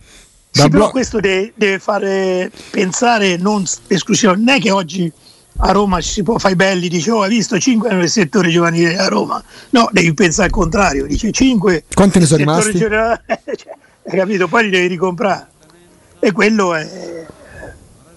Sì, 0.52 0.62
blo- 0.62 0.70
però 0.70 0.90
questo 0.92 1.20
deve, 1.20 1.54
deve, 1.56 1.80
fare 1.80 2.52
pensare 2.72 3.38
non 3.38 3.64
esclusivamente, 3.88 4.52
non 4.52 4.60
è 4.60 4.62
che 4.62 4.72
oggi 4.72 5.12
a 5.62 5.72
Roma 5.72 6.02
ci 6.02 6.10
si 6.10 6.24
può 6.24 6.38
fare 6.38 6.56
belli, 6.56 6.88
dice 6.88 7.12
oh 7.12 7.22
hai 7.22 7.30
visto 7.30 7.60
5 7.60 7.94
nel 7.94 8.10
settore 8.10 8.50
giovanile 8.50 8.98
a 8.98 9.08
Roma, 9.08 9.44
no 9.72 9.90
devi 9.92 10.14
pensare 10.14 10.48
al 10.48 10.54
contrario, 10.54 11.06
dice 11.06 11.32
5 11.32 11.84
quanti 11.94 12.20
ne 12.20 12.26
sono 12.26 12.40
rimasti? 12.40 12.78
Giovanile, 12.78 13.24
cioè, 13.56 13.74
hai 14.06 14.18
capito, 14.18 14.48
poi 14.48 14.64
li 14.64 14.70
devi 14.70 14.88
ricomprare 14.88 15.48
e 16.20 16.32
quello 16.32 16.76
è... 16.76 17.26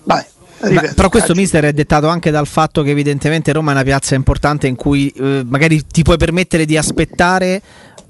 Vai. 0.05 0.25
Beh, 0.63 0.93
però 0.95 1.09
questo 1.09 1.35
mister 1.35 1.65
è 1.65 1.73
dettato 1.73 2.07
anche 2.07 2.31
dal 2.31 2.47
fatto 2.47 2.83
che 2.83 2.91
evidentemente 2.91 3.53
Roma 3.53 3.73
è 3.73 3.75
una 3.75 3.83
piazza 3.83 4.15
importante 4.15 4.69
in 4.69 4.77
cui 4.77 5.09
eh, 5.09 5.43
magari 5.45 5.85
ti 5.87 6.03
puoi 6.03 6.17
permettere 6.17 6.65
di 6.65 6.77
aspettare 6.77 7.61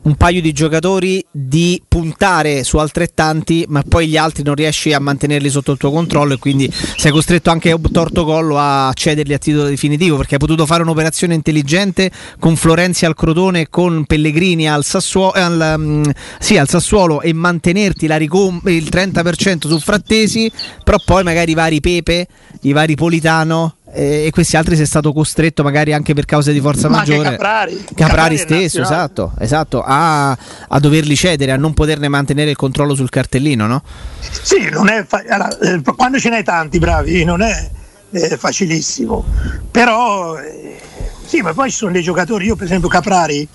un 0.03 0.17
paio 0.17 0.41
di 0.41 0.53
giocatori 0.53 1.25
di 1.31 1.81
puntare 1.87 2.65
su 2.65 2.79
altrettanti, 2.79 3.65
ma 3.69 3.83
poi 3.87 4.09
gli 4.09 4.17
altri 4.17 4.43
non 4.43 4.55
riesci 4.55 4.93
a 4.93 4.99
mantenerli 4.99 5.49
sotto 5.49 5.73
il 5.73 5.79
tuo 5.79 5.91
controllo 5.91 6.35
e 6.35 6.39
quindi 6.39 6.71
sei 6.73 7.13
costretto 7.13 7.51
anche 7.51 7.71
a 7.71 7.79
torto 7.91 8.25
collo 8.25 8.59
a 8.59 8.91
cederli 8.95 9.35
a 9.35 9.39
titolo 9.39 9.69
definitivo 9.69 10.17
perché 10.17 10.35
hai 10.35 10.41
potuto 10.41 10.67
fare 10.67 10.83
un'operazione 10.83 11.35
intelligente 11.35 12.11
con 12.39 12.57
Florenzi 12.57 13.05
al 13.05 13.15
Crotone, 13.15 13.69
con 13.69 14.05
Pellegrini 14.05 14.69
al, 14.69 14.85
Sassuolo, 14.85 15.33
al, 15.33 15.75
um, 15.77 16.13
sì, 16.39 16.57
al 16.57 16.69
Sassuolo 16.69 17.21
e 17.21 17.33
mantenerti 17.33 18.07
ricom- 18.17 18.67
il 18.69 18.89
30% 18.91 19.69
su 19.69 19.79
Frattesi, 19.79 20.51
però 20.83 20.99
poi 21.05 21.23
magari 21.23 21.53
i 21.53 21.55
vari 21.55 21.81
Pepe, 21.81 22.27
i 22.63 22.73
vari 22.73 22.95
Politano 22.95 23.77
e 23.93 24.31
questi 24.33 24.57
altri 24.57 24.77
sei 24.77 24.87
stato 24.87 25.13
costretto 25.13 25.63
magari 25.63 25.93
anche 25.93 26.15
per 26.15 26.25
causa 26.25 26.51
di 26.51 26.61
forza 26.61 26.89
Ma 26.89 26.99
maggiore. 26.99 27.31
Caprari, 27.31 27.77
Caprari, 27.77 27.95
Caprari 27.95 28.39
stesso 28.39 28.81
esatto, 28.81 29.33
esatto 29.39 29.83
a, 29.83 30.31
a, 30.31 30.79
doverli 30.81 31.15
cedere 31.15 31.53
a 31.53 31.57
non 31.57 31.75
poterne 31.75 32.09
mantenere 32.09 32.51
il 32.51 32.57
controllo 32.57 32.95
sul 32.95 33.11
cartellino 33.11 33.67
no? 33.67 33.83
sì 34.21 34.69
non 34.71 34.89
è 34.89 35.05
fa- 35.07 35.23
allora, 35.29 35.59
eh, 35.59 35.83
quando 35.97 36.19
ce 36.19 36.31
n'hai 36.31 36.43
tanti 36.43 36.79
bravi 36.79 37.25
non 37.25 37.43
è 37.43 37.71
eh, 38.13 38.37
facilissimo. 38.37 39.25
Però 39.71 40.39
eh, 40.39 40.79
sì 41.25 41.41
ma 41.41 41.53
poi 41.53 41.71
ci 41.71 41.77
sono 41.77 41.93
dei 41.93 42.03
giocatori 42.03 42.47
io 42.47 42.57
per 42.57 42.67
esempio 42.67 42.89
Caprari 42.89 43.49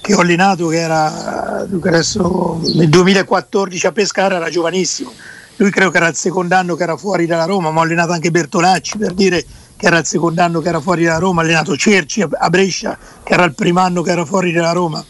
che 0.00 0.14
ho 0.14 0.20
allenato 0.20 0.68
che 0.68 0.78
era 0.78 1.66
adesso, 1.68 2.60
nel 2.74 2.88
2014 2.88 3.86
a 3.86 3.92
Pescara 3.92 4.36
era 4.36 4.48
giovanissimo. 4.48 5.12
Lui 5.56 5.70
credo 5.70 5.90
che 5.90 5.96
era 5.96 6.06
il 6.06 6.14
secondo 6.14 6.54
anno 6.54 6.76
che 6.76 6.84
era 6.84 6.96
fuori 6.96 7.26
dalla 7.26 7.44
Roma 7.44 7.70
ma 7.70 7.80
ho 7.80 7.82
allenato 7.82 8.12
anche 8.12 8.30
Bertolacci 8.30 8.96
per 8.96 9.12
dire 9.12 9.44
che 9.78 9.86
era 9.86 9.98
il 9.98 10.06
secondo 10.06 10.42
anno 10.42 10.60
che 10.60 10.68
era 10.68 10.80
fuori 10.80 11.04
da 11.04 11.18
Roma, 11.18 11.42
allenato 11.42 11.76
Cerci 11.76 12.20
a 12.20 12.50
Brescia, 12.50 12.98
che 13.22 13.32
era 13.32 13.44
il 13.44 13.54
primo 13.54 13.78
anno 13.78 14.02
che 14.02 14.10
era 14.10 14.24
fuori 14.24 14.50
da 14.50 14.72
Roma. 14.72 15.02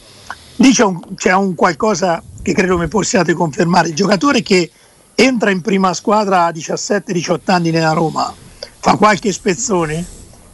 Lì 0.56 0.72
c'è 0.72 0.84
un, 0.84 1.00
c'è 1.14 1.32
un 1.32 1.54
qualcosa 1.54 2.22
che 2.42 2.52
credo 2.52 2.76
mi 2.76 2.86
possiate 2.86 3.32
confermare. 3.32 3.88
Il 3.88 3.94
giocatore 3.94 4.42
che 4.42 4.70
entra 5.14 5.50
in 5.50 5.62
prima 5.62 5.94
squadra 5.94 6.44
a 6.44 6.50
17-18 6.50 7.38
anni 7.46 7.70
nella 7.70 7.92
Roma, 7.92 8.30
fa 8.78 8.96
qualche 8.96 9.32
spezzone 9.32 10.04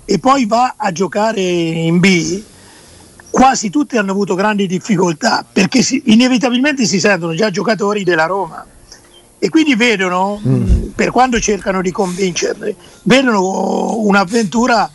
e 0.05 0.19
poi 0.21 0.47
va 0.47 0.75
a 0.77 0.93
giocare 0.93 1.41
in 1.41 1.99
B, 1.99 2.41
quasi 3.31 3.69
tutti 3.69 3.97
hanno 3.97 4.13
avuto 4.13 4.37
grandi 4.37 4.69
difficoltà 4.69 5.45
perché 5.51 5.83
si, 5.83 6.01
inevitabilmente 6.07 6.87
si 6.87 7.01
sentono 7.01 7.35
già 7.35 7.51
giocatori 7.51 8.05
della 8.05 8.27
Roma 8.27 8.65
e 9.45 9.51
quindi 9.51 9.75
vedono, 9.75 10.41
mm. 10.43 10.93
per 10.95 11.11
quando 11.11 11.39
cercano 11.39 11.83
di 11.83 11.91
convincerli, 11.91 12.75
vedono 13.03 13.99
un'avventura 13.99 14.91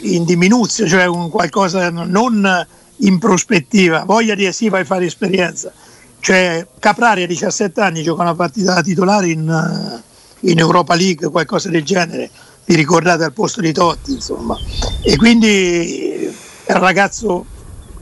in 0.00 0.24
diminuzione, 0.24 0.90
cioè 0.90 1.04
un 1.04 1.30
qualcosa 1.30 1.88
non 1.88 2.66
in 2.96 3.18
prospettiva, 3.20 4.02
voglia 4.02 4.34
di 4.34 4.52
sì, 4.52 4.68
vai 4.68 4.80
a 4.80 4.84
fare 4.84 5.04
esperienza. 5.04 5.70
Cioè 6.18 6.66
Caprari 6.80 7.22
a 7.22 7.26
17 7.28 7.80
anni 7.80 8.02
gioca 8.02 8.22
una 8.22 8.34
partita 8.34 8.74
da 8.74 8.82
titolare 8.82 9.28
in, 9.28 10.02
in 10.40 10.58
Europa 10.58 10.96
League, 10.96 11.30
qualcosa 11.30 11.68
del 11.68 11.84
genere, 11.84 12.28
vi 12.64 12.74
ricordate 12.74 13.22
al 13.22 13.32
posto 13.32 13.60
di 13.60 13.72
Totti, 13.72 14.14
insomma. 14.14 14.58
E 15.04 15.16
quindi 15.16 16.28
è 16.64 16.72
un 16.72 16.80
ragazzo 16.80 17.46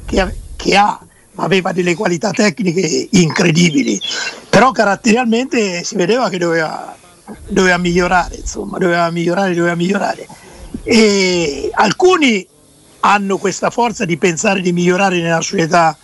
che, 0.07 0.35
che 0.57 0.77
ha 0.79 0.99
aveva 1.41 1.73
delle 1.73 1.95
qualità 1.95 2.31
tecniche 2.31 3.09
incredibili, 3.13 4.01
però 4.49 4.71
caratterialmente 4.73 5.83
si 5.85 5.97
vedeva 5.97 6.29
che 6.29 6.39
doveva, 6.39 6.97
doveva 7.49 7.79
migliorare, 7.79 8.37
insomma, 8.37 8.79
doveva 8.79 9.11
migliorare, 9.11 9.55
doveva 9.55 9.75
migliorare. 9.75 10.27
E 10.83 11.71
alcuni 11.73 12.47
hanno 13.01 13.39
questa 13.39 13.71
forza 13.71 14.05
di 14.05 14.17
pensare 14.19 14.61
di 14.61 14.73
migliorare 14.73 15.21
nella 15.21 15.41
società 15.41 15.97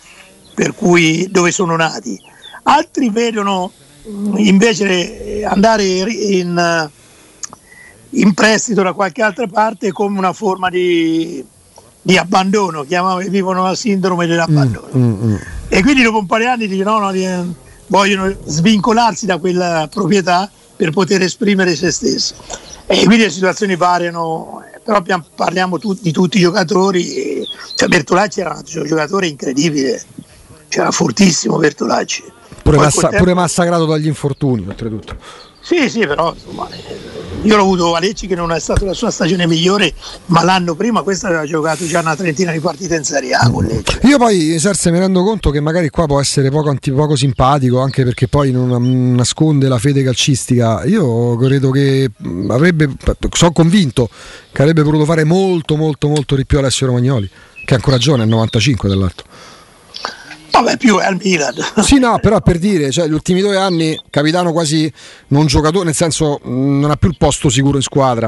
per 0.53 0.73
cui 0.73 1.27
dove 1.29 1.51
sono 1.51 1.75
nati, 1.75 2.19
altri 2.63 3.09
vedono 3.09 3.71
invece 4.37 5.43
andare 5.45 5.83
in, 5.83 6.89
in 8.11 8.33
prestito 8.33 8.81
da 8.81 8.93
qualche 8.93 9.21
altra 9.21 9.45
parte 9.47 9.91
come 9.91 10.17
una 10.17 10.33
forma 10.33 10.69
di 10.69 11.45
di 12.07 12.17
abbandono, 12.17 12.83
chiamano, 12.83 13.17
vivono 13.17 13.63
la 13.63 13.75
sindrome 13.75 14.27
dell'abbandono. 14.27 14.87
Mm, 14.95 15.03
mm, 15.03 15.29
mm. 15.29 15.35
E 15.67 15.81
quindi 15.81 16.03
dopo 16.03 16.19
un 16.19 16.25
paio 16.25 16.43
di 16.43 16.49
anni 16.49 16.67
dicono, 16.69 16.99
no, 16.99 17.11
no, 17.11 17.55
vogliono 17.87 18.33
svincolarsi 18.45 19.25
da 19.25 19.37
quella 19.39 19.89
proprietà 19.91 20.49
per 20.73 20.91
poter 20.91 21.21
esprimere 21.21 21.75
se 21.75 21.91
stessi. 21.91 22.33
E 22.85 23.03
quindi 23.03 23.25
le 23.25 23.29
situazioni 23.29 23.75
variano, 23.75 24.63
però 24.85 25.03
parliamo 25.35 25.77
tu, 25.79 25.93
di 25.99 26.13
tutti 26.13 26.37
i 26.37 26.39
giocatori. 26.39 27.45
Cioè 27.75 27.89
Bertolacci 27.89 28.39
era 28.39 28.53
un 28.53 28.63
giocatore 28.63 29.27
incredibile, 29.27 30.01
c'era 30.69 30.91
fortissimo 30.91 31.57
Bertolacci. 31.57 32.23
Pure, 32.63 32.77
massa, 32.77 33.09
pure 33.09 33.33
massacrato 33.33 33.85
dagli 33.85 34.07
infortuni, 34.07 34.65
oltretutto. 34.65 35.17
Sì, 35.59 35.89
sì, 35.89 36.07
però 36.07 36.33
insomma, 36.33 36.69
io 37.47 37.55
l'ho 37.55 37.61
avuto 37.61 37.91
Valecci 37.91 38.27
che 38.27 38.35
non 38.35 38.51
è 38.51 38.59
stata 38.59 38.83
la 38.83 38.93
sua 38.93 39.09
stagione 39.09 39.47
migliore, 39.47 39.93
ma 40.25 40.43
l'anno 40.43 40.75
prima 40.75 41.01
questo 41.01 41.27
aveva 41.27 41.45
giocato 41.45 41.87
già 41.87 42.01
una 42.01 42.13
trentina 42.13 42.51
di 42.51 42.59
partite 42.59 42.95
in 42.97 43.05
Serie 43.05 43.33
A 43.35 43.49
con. 43.49 43.65
Io 44.01 44.17
poi 44.17 44.59
Serse 44.59 44.91
mi 44.91 44.99
rendo 44.99 45.23
conto 45.23 45.49
che 45.49 45.61
magari 45.61 45.89
qua 45.89 46.07
può 46.07 46.19
essere 46.19 46.49
poco, 46.49 46.75
poco 46.93 47.15
simpatico, 47.15 47.79
anche 47.79 48.03
perché 48.03 48.27
poi 48.27 48.51
non 48.51 49.13
nasconde 49.15 49.69
la 49.69 49.77
fede 49.79 50.03
calcistica. 50.03 50.83
Io 50.83 51.37
credo 51.37 51.71
che 51.71 52.11
avrebbe, 52.49 52.89
sono 53.31 53.53
convinto 53.53 54.09
che 54.51 54.61
avrebbe 54.61 54.83
potuto 54.83 55.05
fare 55.05 55.23
molto, 55.23 55.77
molto, 55.77 56.09
molto 56.09 56.35
di 56.35 56.45
più 56.45 56.57
Alessio 56.57 56.87
Romagnoli, 56.87 57.29
che 57.63 57.73
è 57.73 57.75
ancora 57.75 57.97
giovane, 57.97 58.23
è 58.23 58.25
95 58.25 58.89
dall'altro. 58.89 59.25
Vabbè, 60.57 60.77
più 60.77 60.97
è 60.97 61.05
al 61.05 61.19
Milan. 61.21 61.53
Sì, 61.81 61.99
no, 61.99 62.17
però 62.19 62.41
per 62.41 62.57
dire, 62.57 62.89
cioè, 62.89 63.07
gli 63.07 63.13
ultimi 63.13 63.41
due 63.41 63.57
anni, 63.57 63.99
capitano 64.09 64.51
quasi 64.51 64.91
non 65.27 65.45
giocatore, 65.45 65.85
nel 65.85 65.93
senso 65.93 66.39
non 66.43 66.89
ha 66.89 66.95
più 66.95 67.09
il 67.09 67.15
posto 67.17 67.49
sicuro 67.49 67.77
in 67.77 67.83
squadra. 67.83 68.27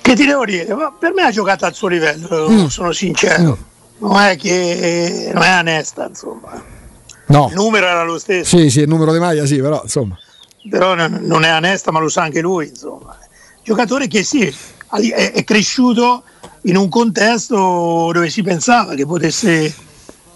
Che 0.00 0.14
ti 0.14 0.26
devo 0.26 0.44
dire? 0.44 0.66
Per 0.98 1.12
me 1.14 1.22
ha 1.22 1.30
giocato 1.30 1.64
al 1.64 1.74
suo 1.74 1.88
livello, 1.88 2.50
mm. 2.50 2.66
sono 2.66 2.92
sincero. 2.92 3.42
Mm. 3.42 4.06
Non 4.06 4.16
è 4.20 4.36
che 4.36 5.30
non 5.32 5.42
è 5.42 5.58
onesta, 5.58 6.06
insomma. 6.06 6.62
No. 7.26 7.46
Il 7.48 7.54
numero 7.54 7.86
era 7.86 8.04
lo 8.04 8.18
stesso. 8.18 8.56
Sì, 8.56 8.70
sì, 8.70 8.80
il 8.80 8.88
numero 8.88 9.12
di 9.12 9.18
maglia, 9.18 9.46
sì, 9.46 9.58
però 9.60 9.80
insomma. 9.82 10.18
Però 10.68 10.94
non 10.94 11.44
è 11.44 11.54
onesta, 11.54 11.90
ma 11.90 12.00
lo 12.00 12.08
sa 12.08 12.22
anche 12.22 12.40
lui, 12.40 12.68
insomma. 12.68 13.16
Giocatore 13.62 14.08
che 14.08 14.22
sì, 14.22 14.54
è 14.90 15.44
cresciuto 15.44 16.22
in 16.68 16.76
un 16.76 16.88
contesto 16.88 18.10
dove 18.12 18.28
si 18.28 18.42
pensava 18.42 18.94
che 18.94 19.06
potesse 19.06 19.74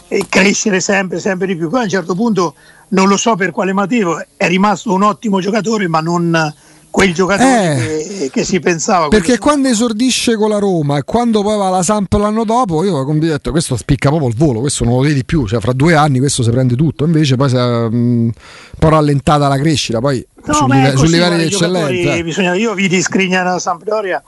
eh, 0.09 0.27
crescere 0.29 0.81
sempre, 0.81 1.21
sempre 1.21 1.47
di 1.47 1.57
più. 1.57 1.69
Poi 1.69 1.81
a 1.81 1.85
un 1.85 1.89
certo 1.89 2.15
punto, 2.15 2.55
non 2.89 3.09
lo 3.09 3.17
so 3.17 3.37
per 3.37 3.51
quale 3.51 3.73
motivo, 3.73 4.23
è 4.37 4.49
rimasto 4.49 4.93
un 4.93 5.03
ottimo 5.03 5.41
giocatore, 5.41 5.89
ma 5.89 6.01
non 6.01 6.53
quel 6.91 7.15
giocatore 7.15 8.05
eh, 8.05 8.19
che, 8.19 8.31
che, 8.31 8.45
si 8.45 8.61
pensava. 8.61 9.09
Perché 9.09 9.39
quando 9.39 9.69
esordisce 9.69 10.37
con 10.37 10.51
la 10.51 10.59
Roma 10.59 10.99
e 10.99 11.03
quando 11.05 11.43
poi 11.43 11.57
va 11.57 11.69
alla 11.69 11.83
Samp 11.83 12.13
l'anno 12.15 12.45
dopo, 12.45 12.85
io 12.85 12.95
ho 12.95 13.13
detto 13.15 13.51
questo 13.51 13.77
spicca 13.77 14.09
proprio 14.09 14.29
il 14.29 14.37
volo, 14.37 14.61
questo 14.61 14.85
non 14.85 14.97
lo 14.97 15.01
vedi 15.01 15.25
più, 15.25 15.47
cioè 15.47 15.61
fra 15.61 15.73
due 15.73 15.95
anni 15.95 16.19
questo 16.19 16.43
si 16.43 16.51
prende 16.51 16.77
tutto, 16.77 17.05
invece 17.05 17.37
poi 17.37 17.49
si 17.49 17.57
è 17.57 17.63
un 17.63 18.31
po' 18.79 18.89
rallentata 18.91 19.49
la 19.49 19.59
crescita, 19.59 20.01
poi 20.01 20.25
no, 20.45 20.53
sul, 20.53 20.69
live- 20.71 20.97
sul 20.97 21.11
livello 21.11 21.37
di 21.37 21.45
eccellenza. 21.45 22.23
Bisogna, 22.23 22.55
io 22.55 22.75
vidi 22.75 23.01
Skriniar 23.01 23.47
alla 23.47 23.59
Sampdoria 23.59 24.23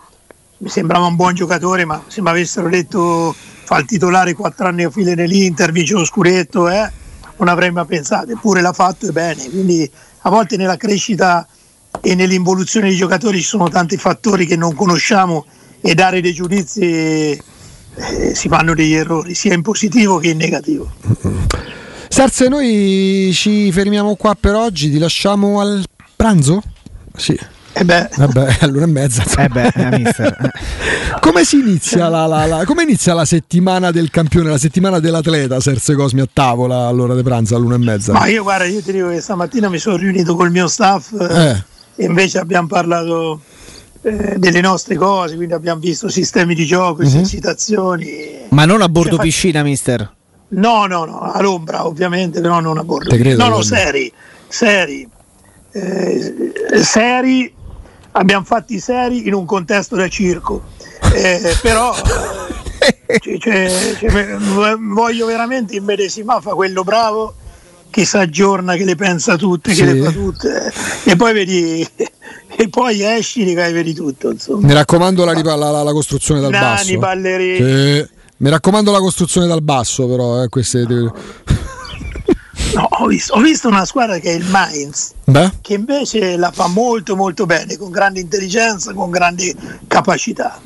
mi 0.65 0.71
sembrava 0.71 1.05
un 1.05 1.15
buon 1.15 1.35
giocatore, 1.35 1.85
ma 1.85 2.03
se 2.07 2.23
mi 2.23 2.31
avessero 2.31 2.71
detto 2.71 3.35
fa 3.65 3.79
il 3.79 3.85
titolare 3.85 4.33
quattro 4.33 4.67
anni 4.67 4.85
a 4.85 4.91
file 4.91 5.15
nell'Inter, 5.15 5.71
vince 5.73 5.93
lo 5.93 6.07
scudetto, 6.07 6.71
eh? 6.71 6.91
non 7.37 7.49
avrei 7.49 7.71
mai 7.71 7.85
pensato, 7.85 8.31
eppure 8.31 8.63
l'ha 8.63 8.73
fatto 8.73 9.07
e 9.07 9.13
bene. 9.13 9.47
Quindi 9.51 9.89
a 10.23 10.31
volte 10.31 10.57
nella 10.57 10.79
crescita 10.79 11.47
e 12.01 12.15
nell'involuzione 12.15 12.89
dei 12.89 12.97
giocatori 12.97 13.41
ci 13.41 13.47
sono 13.47 13.69
tanti 13.69 13.99
fattori 13.99 14.47
che 14.47 14.57
non 14.57 14.75
conosciamo 14.75 15.45
e 15.83 15.95
dare 15.95 16.23
dei 16.23 16.33
giudizi 16.33 16.81
eh, 16.81 18.35
si 18.35 18.49
fanno 18.49 18.75
degli 18.75 18.95
errori, 18.95 19.35
sia 19.35 19.53
in 19.53 19.61
positivo 19.61 20.17
che 20.17 20.29
in 20.29 20.39
negativo. 20.39 20.91
Serse, 22.09 22.49
noi 22.49 23.31
ci 23.35 23.71
fermiamo 23.71 24.17
qua 24.17 24.35
per 24.35 24.55
oggi, 24.55 24.91
ti 24.91 24.99
lasciamo 24.99 25.61
al 25.61 25.85
pranzo? 26.17 26.63
Sì. 27.15 27.39
Eh 27.77 27.85
beh. 27.85 28.09
Vabbè, 28.17 28.59
all'una 28.63 28.85
e 28.85 28.89
mezza. 28.89 29.25
Eh 29.37 29.49
beh, 29.49 29.67
eh, 29.67 31.21
come 31.21 31.45
si 31.45 31.59
inizia 31.59 32.09
la, 32.09 32.27
la, 32.27 32.47
la, 32.47 32.65
come 32.65 32.85
inizia 32.85 33.15
la 33.15 33.25
settimana 33.25 33.91
del 33.91 34.11
campione, 34.11 34.49
la 34.49 34.59
settimana 34.59 35.01
dell'atleta 35.01 35.59
Serse 35.59 35.95
Cosmi 35.97 36.21
a 36.21 36.29
tavola 36.33 36.87
all'ora 36.87 37.17
di 37.17 37.23
pranzo 37.23 37.57
all'una 37.57 37.75
e 37.75 37.79
mezza? 37.79 38.13
Ma 38.13 38.27
io 38.29 38.45
guarda, 38.45 38.67
io 38.67 38.81
ti 38.81 38.93
dico 38.93 39.09
che 39.09 39.21
stamattina 39.21 39.69
mi 39.69 39.79
sono 39.79 39.97
riunito 39.97 40.37
col 40.37 40.53
mio 40.53 40.69
staff 40.69 41.13
eh. 41.19 41.65
e 41.97 42.05
invece 42.05 42.39
abbiamo 42.39 42.69
parlato 42.69 43.41
eh, 44.03 44.35
delle 44.37 44.61
nostre 44.61 44.95
cose, 44.95 45.35
quindi 45.35 45.55
abbiamo 45.55 45.81
visto 45.81 46.09
sistemi 46.09 46.55
di 46.55 46.65
gioco, 46.67 47.01
uh-huh. 47.01 47.09
esercitazioni. 47.09 48.47
Ma 48.51 48.65
non 48.67 48.83
a 48.83 48.89
bordo 48.89 49.17
cioè, 49.17 49.25
piscina, 49.25 49.65
mister? 49.65 50.13
No, 50.49 50.87
no, 50.87 51.05
no, 51.05 51.21
all'ombra 51.33 51.87
ovviamente, 51.87 52.41
però 52.41 52.61
non 52.61 52.79
a 52.79 52.85
bordo. 52.85 53.17
Credo, 53.17 53.43
no, 53.43 53.49
no, 53.49 53.63
seri, 53.63 54.13
seri. 54.47 55.09
Eh, 55.73 56.53
seri 56.81 57.53
abbiamo 58.17 58.45
fatti 58.45 58.79
seri 58.79 59.27
in 59.27 59.35
un 59.35 59.45
contesto 59.45 59.97
da 59.97 60.09
circo, 60.09 60.63
eh, 61.15 61.57
però 61.63 61.95
cioè, 63.21 63.39
cioè, 63.39 63.97
cioè, 63.99 64.37
voglio 64.79 65.27
veramente 65.27 65.77
immedesimare 65.77 66.41
fa 66.41 66.51
quello 66.51 66.83
bravo 66.83 67.35
che 67.91 68.05
si 68.05 68.17
aggiorna, 68.17 68.75
che 68.75 68.85
le 68.85 68.97
pensa 68.97 69.37
tutte, 69.37 69.73
sì. 69.73 69.85
che 69.85 69.93
le 69.93 70.03
fa 70.03 70.11
tutte 70.11 70.73
e 71.05 71.17
poi 71.17 71.33
vedi 71.33 71.87
e 72.57 72.69
poi 72.69 73.03
esci 73.03 73.53
e 73.53 73.73
vedi 73.73 73.95
tutto. 73.95 74.31
Insomma. 74.31 74.67
Mi 74.67 74.73
raccomando 74.73 75.25
la, 75.25 75.33
la, 75.33 75.55
la, 75.55 75.83
la 75.83 75.93
costruzione 75.93 76.41
dal 76.41 76.51
Nani, 76.51 76.65
basso. 76.65 76.99
ballerini. 76.99 77.57
Sì. 77.57 78.09
Mi 78.37 78.51
raccomando 78.51 78.91
la 78.91 78.99
costruzione 78.99 79.47
dal 79.47 79.63
basso, 79.63 80.09
però. 80.09 80.43
Eh, 80.43 80.49
queste... 80.49 80.85
No, 80.87 81.15
ho, 82.73 83.07
visto, 83.07 83.35
ho, 83.35 83.41
visto, 83.41 83.69
una 83.69 83.85
squadra 83.85 84.19
che 84.19 84.31
è 84.31 84.35
il 84.35 84.45
Mainz, 84.47 85.13
Beh. 85.25 85.53
che 85.61 85.75
invece 85.75 86.37
la 86.37 86.51
fa 86.51 86.67
molto 86.67 87.17
molto 87.17 87.47
bene, 87.47 87.77
con 87.77 87.91
grande 87.91 88.21
intelligenza, 88.21 88.93
con 88.93 89.11
grandi 89.11 89.55
capacità. 89.87 90.61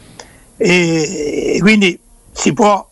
E 0.57 1.59
quindi 1.61 1.99
si 2.33 2.53
può, 2.53 2.89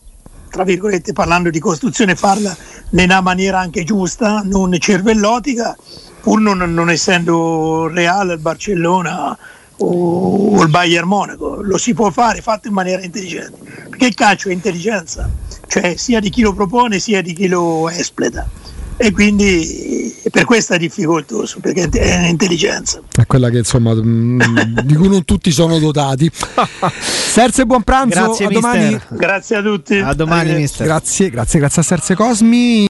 tra 0.49 0.63
virgolette, 0.63 1.13
parlando 1.13 1.49
di 1.49 1.59
costruzione, 1.59 2.15
farla 2.15 2.55
nella 2.91 3.21
maniera 3.21 3.59
anche 3.59 3.83
giusta, 3.83 4.41
non 4.43 4.75
cervellotica, 4.79 5.75
pur 6.21 6.39
non, 6.39 6.59
non 6.73 6.89
essendo 6.89 7.87
Real, 7.87 8.31
il 8.31 8.39
Barcellona 8.39 9.37
o, 9.77 10.57
o 10.57 10.63
il 10.63 10.69
Bayern 10.69 11.07
Monaco. 11.07 11.61
Lo 11.61 11.77
si 11.77 11.93
può 11.93 12.09
fare 12.11 12.41
fatto 12.41 12.67
in 12.67 12.73
maniera 12.73 13.03
intelligente, 13.03 13.57
perché 13.89 14.07
il 14.07 14.15
calcio 14.15 14.49
è 14.49 14.53
intelligenza, 14.53 15.29
cioè 15.67 15.95
sia 15.97 16.19
di 16.19 16.29
chi 16.29 16.41
lo 16.41 16.53
propone 16.53 16.99
sia 16.99 17.21
di 17.21 17.33
chi 17.33 17.47
lo 17.47 17.89
espleta 17.89 18.47
e 18.97 19.11
quindi 19.11 20.15
per 20.31 20.45
questo 20.45 20.73
è 20.73 20.77
difficoltoso 20.77 21.59
perché 21.59 21.87
è 21.89 22.17
un'intelligenza. 22.17 22.99
È 23.15 23.25
quella 23.25 23.49
che 23.49 23.59
insomma 23.59 23.93
mm, 23.93 24.39
di 24.83 24.95
cui 24.95 25.07
non 25.07 25.23
tutti 25.23 25.51
sono 25.51 25.79
dotati. 25.79 26.29
Serse 26.99 27.65
buon 27.65 27.83
pranzo. 27.83 28.19
Grazie, 28.19 28.45
a 28.45 28.49
domani. 28.49 28.99
grazie 29.09 29.55
a 29.55 29.61
tutti. 29.61 29.97
A 29.97 30.13
domani 30.13 30.53
mister. 30.53 30.85
Grazie 30.85 31.29
grazie 31.29 31.59
grazie 31.59 31.81
a 31.81 31.85
Serse 31.85 32.15
Cosmi 32.15 32.85